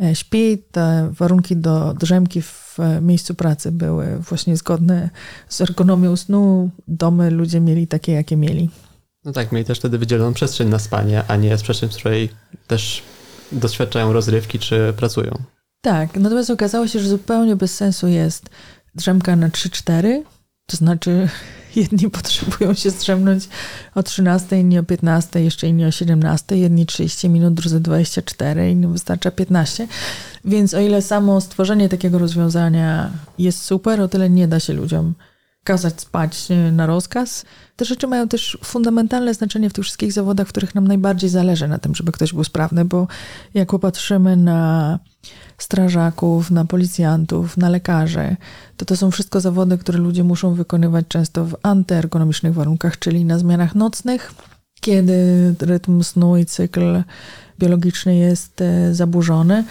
e, 0.00 0.14
śpi. 0.14 0.58
Te 0.58 1.10
warunki 1.18 1.56
do 1.56 1.94
drzemki 1.94 2.42
w 2.42 2.76
e, 2.80 3.00
miejscu 3.00 3.34
pracy 3.34 3.72
były 3.72 4.18
właśnie 4.18 4.56
zgodne 4.56 5.10
z 5.48 5.60
ergonomią 5.60 6.16
snu. 6.16 6.70
Domy 6.88 7.30
ludzie 7.30 7.60
mieli 7.60 7.86
takie, 7.86 8.12
jakie 8.12 8.36
mieli. 8.36 8.70
No 9.28 9.34
tak, 9.34 9.52
mieli 9.52 9.64
też 9.64 9.78
wtedy 9.78 9.98
wydzieloną 9.98 10.34
przestrzeń 10.34 10.68
na 10.68 10.78
spanie, 10.78 11.22
a 11.28 11.36
nie 11.36 11.56
przestrzeń, 11.56 11.88
w 11.88 11.94
której 11.94 12.28
też 12.66 13.02
doświadczają 13.52 14.12
rozrywki 14.12 14.58
czy 14.58 14.94
pracują. 14.96 15.30
Tak, 15.80 16.16
natomiast 16.16 16.50
okazało 16.50 16.88
się, 16.88 17.00
że 17.00 17.08
zupełnie 17.08 17.56
bez 17.56 17.76
sensu 17.76 18.08
jest 18.08 18.50
drzemka 18.94 19.36
na 19.36 19.48
3-4, 19.48 20.22
to 20.66 20.76
znaczy 20.76 21.28
jedni 21.76 22.10
potrzebują 22.10 22.74
się 22.74 22.90
zdrzemnąć 22.90 23.48
o 23.94 24.02
13, 24.02 24.60
inni 24.60 24.78
o 24.78 24.82
15, 24.82 25.40
jeszcze 25.40 25.68
inni 25.68 25.84
o 25.84 25.90
17, 25.90 26.56
jedni 26.56 26.86
30 26.86 27.28
minut, 27.28 27.54
drudzy 27.54 27.80
24, 27.80 28.70
innym 28.70 28.92
wystarcza 28.92 29.30
15. 29.30 29.88
Więc 30.44 30.74
o 30.74 30.80
ile 30.80 31.02
samo 31.02 31.40
stworzenie 31.40 31.88
takiego 31.88 32.18
rozwiązania 32.18 33.10
jest 33.38 33.62
super, 33.62 34.00
o 34.00 34.08
tyle 34.08 34.30
nie 34.30 34.48
da 34.48 34.60
się 34.60 34.72
ludziom 34.72 35.14
kazać 35.68 36.00
spać 36.00 36.50
e, 36.50 36.72
na 36.72 36.86
rozkaz. 36.86 37.44
Te 37.76 37.84
rzeczy 37.84 38.06
mają 38.06 38.28
też 38.28 38.58
fundamentalne 38.64 39.34
znaczenie 39.34 39.70
w 39.70 39.72
tych 39.72 39.84
wszystkich 39.84 40.12
zawodach, 40.12 40.46
w 40.46 40.50
których 40.50 40.74
nam 40.74 40.86
najbardziej 40.86 41.30
zależy 41.30 41.68
na 41.68 41.78
tym, 41.78 41.94
żeby 41.94 42.12
ktoś 42.12 42.32
był 42.32 42.44
sprawny, 42.44 42.84
bo 42.84 43.06
jak 43.54 43.68
popatrzymy 43.68 44.36
na 44.36 44.98
strażaków, 45.58 46.50
na 46.50 46.64
policjantów, 46.64 47.56
na 47.56 47.68
lekarzy, 47.68 48.36
to 48.76 48.84
to 48.84 48.96
są 48.96 49.10
wszystko 49.10 49.40
zawody, 49.40 49.78
które 49.78 49.98
ludzie 49.98 50.24
muszą 50.24 50.54
wykonywać 50.54 51.04
często 51.08 51.44
w 51.44 51.56
antyergonomicznych 51.62 52.54
warunkach, 52.54 52.98
czyli 52.98 53.24
na 53.24 53.38
zmianach 53.38 53.74
nocnych, 53.74 54.34
kiedy 54.80 55.54
rytm 55.60 56.02
snu 56.02 56.36
i 56.36 56.46
cykl 56.46 57.02
biologiczny 57.58 58.16
jest 58.16 58.60
e, 58.60 58.94
zaburzony. 58.94 59.64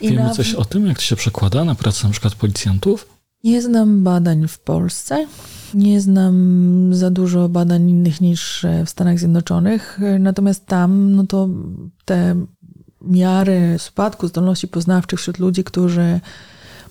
I 0.00 0.08
Wiemy 0.08 0.22
na... 0.22 0.30
coś 0.30 0.54
o 0.54 0.64
tym, 0.64 0.86
jak 0.86 0.96
to 0.96 1.02
się 1.02 1.16
przekłada 1.16 1.64
na 1.64 1.74
pracę 1.74 2.06
na 2.06 2.10
przykład 2.12 2.34
policjantów? 2.34 3.19
Nie 3.44 3.62
znam 3.62 4.04
badań 4.04 4.48
w 4.48 4.58
Polsce. 4.58 5.26
Nie 5.74 6.00
znam 6.00 6.94
za 6.94 7.10
dużo 7.10 7.48
badań 7.48 7.90
innych 7.90 8.20
niż 8.20 8.66
w 8.86 8.90
Stanach 8.90 9.18
Zjednoczonych. 9.18 9.98
Natomiast 10.18 10.66
tam, 10.66 11.14
no 11.14 11.26
to 11.26 11.48
te 12.04 12.44
miary 13.02 13.76
spadku 13.78 14.28
zdolności 14.28 14.68
poznawczych 14.68 15.18
wśród 15.20 15.38
ludzi, 15.38 15.64
którzy 15.64 16.20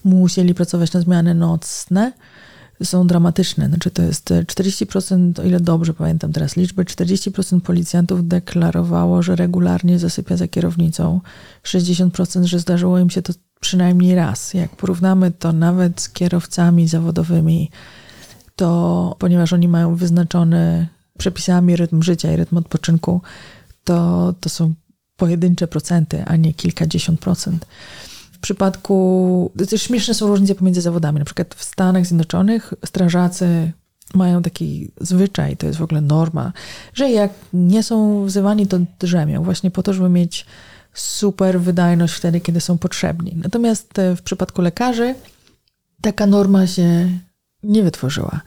musieli 0.03 0.53
pracować 0.53 0.93
na 0.93 1.01
zmiany 1.01 1.33
nocne, 1.33 2.13
są 2.85 3.07
dramatyczne. 3.07 3.67
Znaczy 3.67 3.91
to 3.91 4.01
jest 4.01 4.29
40%, 4.29 5.39
o 5.39 5.43
ile 5.43 5.59
dobrze 5.59 5.93
pamiętam 5.93 6.33
teraz 6.33 6.55
liczbę, 6.55 6.83
40% 6.83 7.61
policjantów 7.61 8.27
deklarowało, 8.27 9.21
że 9.21 9.35
regularnie 9.35 9.99
zasypia 9.99 10.37
za 10.37 10.47
kierownicą, 10.47 11.21
60%, 11.63 12.43
że 12.43 12.59
zdarzyło 12.59 12.99
im 12.99 13.09
się 13.09 13.21
to 13.21 13.33
przynajmniej 13.59 14.15
raz. 14.15 14.53
Jak 14.53 14.75
porównamy 14.75 15.31
to 15.31 15.53
nawet 15.53 16.01
z 16.01 16.09
kierowcami 16.09 16.87
zawodowymi, 16.87 17.71
to 18.55 19.15
ponieważ 19.19 19.53
oni 19.53 19.67
mają 19.67 19.95
wyznaczony 19.95 20.87
przepisami 21.17 21.75
rytm 21.75 22.03
życia 22.03 22.33
i 22.33 22.35
rytm 22.35 22.57
odpoczynku, 22.57 23.21
to, 23.83 24.33
to 24.39 24.49
są 24.49 24.73
pojedyncze 25.17 25.67
procenty, 25.67 26.23
a 26.25 26.35
nie 26.35 26.53
kilkadziesiąt 26.53 27.19
procent. 27.19 27.65
W 28.39 28.41
przypadku, 28.41 29.51
też 29.69 29.81
śmieszne 29.81 30.13
są 30.13 30.27
różnice 30.27 30.55
pomiędzy 30.55 30.81
zawodami. 30.81 31.19
Na 31.19 31.25
przykład 31.25 31.55
w 31.55 31.63
Stanach 31.63 32.05
Zjednoczonych 32.05 32.73
strażacy 32.85 33.71
mają 34.13 34.41
taki 34.41 34.91
zwyczaj, 35.01 35.57
to 35.57 35.67
jest 35.67 35.79
w 35.79 35.83
ogóle 35.83 36.01
norma, 36.01 36.53
że 36.93 37.09
jak 37.11 37.31
nie 37.53 37.83
są 37.83 38.25
wzywani, 38.25 38.67
to 38.67 38.77
drzemią, 38.99 39.43
właśnie 39.43 39.71
po 39.71 39.83
to, 39.83 39.93
żeby 39.93 40.09
mieć 40.09 40.45
super 40.93 41.61
wydajność 41.61 42.13
wtedy, 42.13 42.41
kiedy 42.41 42.61
są 42.61 42.77
potrzebni. 42.77 43.35
Natomiast 43.43 43.99
e, 43.99 44.15
w 44.15 44.21
przypadku 44.21 44.61
lekarzy 44.61 45.15
taka 46.01 46.25
norma 46.25 46.67
się 46.67 47.09
nie 47.63 47.83
wytworzyła. 47.83 48.41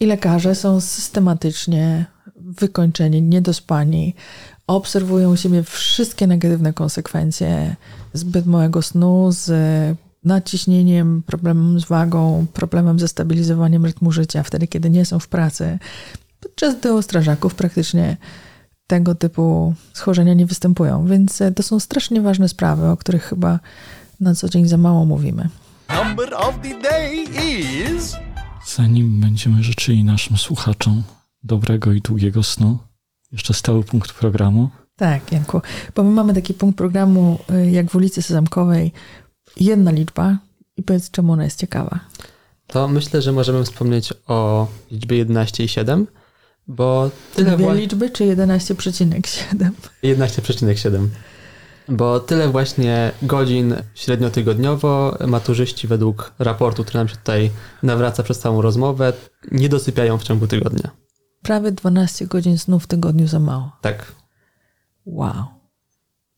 I 0.00 0.06
lekarze 0.06 0.54
są 0.54 0.80
systematycznie 0.80 2.06
wykończeni, 2.36 3.22
niedospani, 3.22 4.14
obserwują 4.66 5.32
u 5.32 5.36
siebie 5.36 5.62
wszystkie 5.62 6.26
negatywne 6.26 6.72
konsekwencje 6.72 7.76
zbyt 8.12 8.46
małego 8.46 8.82
snu, 8.82 9.28
z 9.32 9.50
naciśnieniem, 10.24 11.22
problemem 11.26 11.80
z 11.80 11.84
wagą, 11.84 12.46
problemem 12.52 12.98
ze 12.98 13.08
stabilizowaniem 13.08 13.84
rytmu 13.84 14.12
życia, 14.12 14.42
wtedy, 14.42 14.66
kiedy 14.66 14.90
nie 14.90 15.04
są 15.04 15.18
w 15.18 15.28
pracy. 15.28 15.78
Podczas 16.40 16.76
gdy 16.76 17.02
strażaków 17.02 17.54
praktycznie 17.54 18.16
tego 18.86 19.14
typu 19.14 19.74
schorzenia 19.92 20.34
nie 20.34 20.46
występują. 20.46 21.06
Więc 21.06 21.40
e, 21.40 21.52
to 21.52 21.62
są 21.62 21.80
strasznie 21.80 22.20
ważne 22.20 22.48
sprawy, 22.48 22.88
o 22.88 22.96
których 22.96 23.24
chyba 23.24 23.60
na 24.20 24.34
co 24.34 24.48
dzień 24.48 24.68
za 24.68 24.76
mało 24.76 25.04
mówimy. 25.04 25.48
Number 26.04 26.34
of 26.34 26.54
the 26.62 26.80
day 26.82 27.14
is 27.14 28.16
Zanim 28.66 29.20
będziemy 29.20 29.62
życzyli 29.62 30.04
naszym 30.04 30.36
słuchaczom 30.36 31.02
dobrego 31.42 31.92
i 31.92 32.00
długiego 32.00 32.42
snu, 32.42 32.78
jeszcze 33.32 33.54
stały 33.54 33.84
punkt 33.84 34.12
programu. 34.12 34.70
Tak, 35.02 35.32
Janku, 35.32 35.60
bo 35.94 36.02
my 36.04 36.10
mamy 36.10 36.34
taki 36.34 36.54
punkt 36.54 36.78
programu, 36.78 37.38
y, 37.50 37.70
jak 37.70 37.90
w 37.90 37.94
ulicy 37.96 38.22
Sezamkowej, 38.22 38.92
jedna 39.56 39.90
liczba 39.90 40.38
i 40.76 40.82
powiedz, 40.82 41.10
czemu 41.10 41.32
ona 41.32 41.44
jest 41.44 41.58
ciekawa. 41.60 42.00
To 42.66 42.88
myślę, 42.88 43.22
że 43.22 43.32
możemy 43.32 43.64
wspomnieć 43.64 44.14
o 44.26 44.68
liczbie 44.90 45.16
11 45.16 45.64
i 45.64 45.68
7, 45.68 46.06
bo 46.66 47.10
tyle 47.34 47.56
Dwie 47.56 47.66
wła- 47.66 47.76
liczby 47.76 48.10
czy 48.10 48.24
11,7? 48.24 49.70
11,7. 50.02 51.08
Bo 51.88 52.20
tyle 52.20 52.48
właśnie 52.48 53.12
godzin 53.22 53.74
średniotygodniowo 53.94 55.18
maturzyści 55.26 55.88
według 55.88 56.32
raportu, 56.38 56.84
który 56.84 56.98
nam 56.98 57.08
się 57.08 57.16
tutaj 57.16 57.50
nawraca 57.82 58.22
przez 58.22 58.38
całą 58.38 58.62
rozmowę, 58.62 59.12
nie 59.50 59.68
dosypiają 59.68 60.18
w 60.18 60.22
ciągu 60.22 60.46
tygodnia. 60.46 60.90
Prawie 61.42 61.72
12 61.72 62.26
godzin 62.26 62.58
snu 62.58 62.78
w 62.80 62.86
tygodniu 62.86 63.28
za 63.28 63.38
mało. 63.38 63.72
Tak, 63.80 64.12
Wow. 65.06 65.44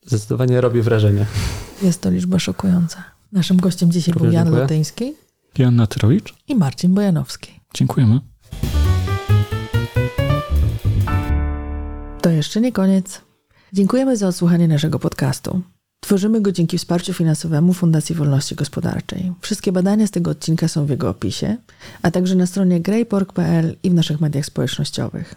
zdecydowanie 0.05 0.61
robi 0.61 0.81
wrażenie. 0.81 1.25
Jest 1.81 2.01
to 2.01 2.09
liczba 2.11 2.39
szokująca. 2.39 3.03
Naszym 3.31 3.57
gościem 3.57 3.91
dzisiaj 3.91 4.13
był 4.13 4.19
Również 4.19 4.33
Jan 4.33 4.45
dziękuję. 4.45 4.61
Lotyński 4.61 5.13
Joanna 5.57 5.87
Tyrowicz, 5.87 6.33
i 6.47 6.55
Marcin 6.55 6.93
Bojanowski. 6.93 7.59
dziękujemy. 7.73 8.19
To 12.21 12.29
jeszcze 12.29 12.61
nie 12.61 12.71
koniec. 12.71 13.21
Dziękujemy 13.73 14.17
za 14.17 14.27
odsłuchanie 14.27 14.67
naszego 14.67 14.99
podcastu. 14.99 15.61
Tworzymy 16.05 16.41
go 16.41 16.51
dzięki 16.51 16.77
wsparciu 16.77 17.13
finansowemu 17.13 17.73
Fundacji 17.73 18.15
Wolności 18.15 18.55
Gospodarczej. 18.55 19.31
Wszystkie 19.41 19.71
badania 19.71 20.07
z 20.07 20.11
tego 20.11 20.31
odcinka 20.31 20.67
są 20.67 20.85
w 20.85 20.89
jego 20.89 21.09
opisie, 21.09 21.57
a 22.01 22.11
także 22.11 22.35
na 22.35 22.45
stronie 22.45 22.81
greypork.pl 22.81 23.75
i 23.83 23.89
w 23.89 23.93
naszych 23.93 24.21
mediach 24.21 24.45
społecznościowych. 24.45 25.35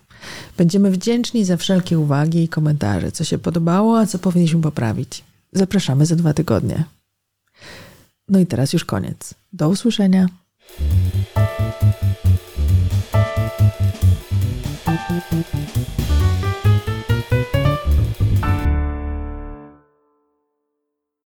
Będziemy 0.56 0.90
wdzięczni 0.90 1.44
za 1.44 1.56
wszelkie 1.56 1.98
uwagi 1.98 2.42
i 2.42 2.48
komentarze, 2.48 3.12
co 3.12 3.24
się 3.24 3.38
podobało, 3.38 3.98
a 3.98 4.06
co 4.06 4.18
powinniśmy 4.18 4.60
poprawić. 4.60 5.24
Zapraszamy 5.52 6.06
za 6.06 6.16
dwa 6.16 6.34
tygodnie. 6.34 6.84
No 8.28 8.38
i 8.38 8.46
teraz 8.46 8.72
już 8.72 8.84
koniec. 8.84 9.34
Do 9.52 9.68
usłyszenia. 9.68 10.26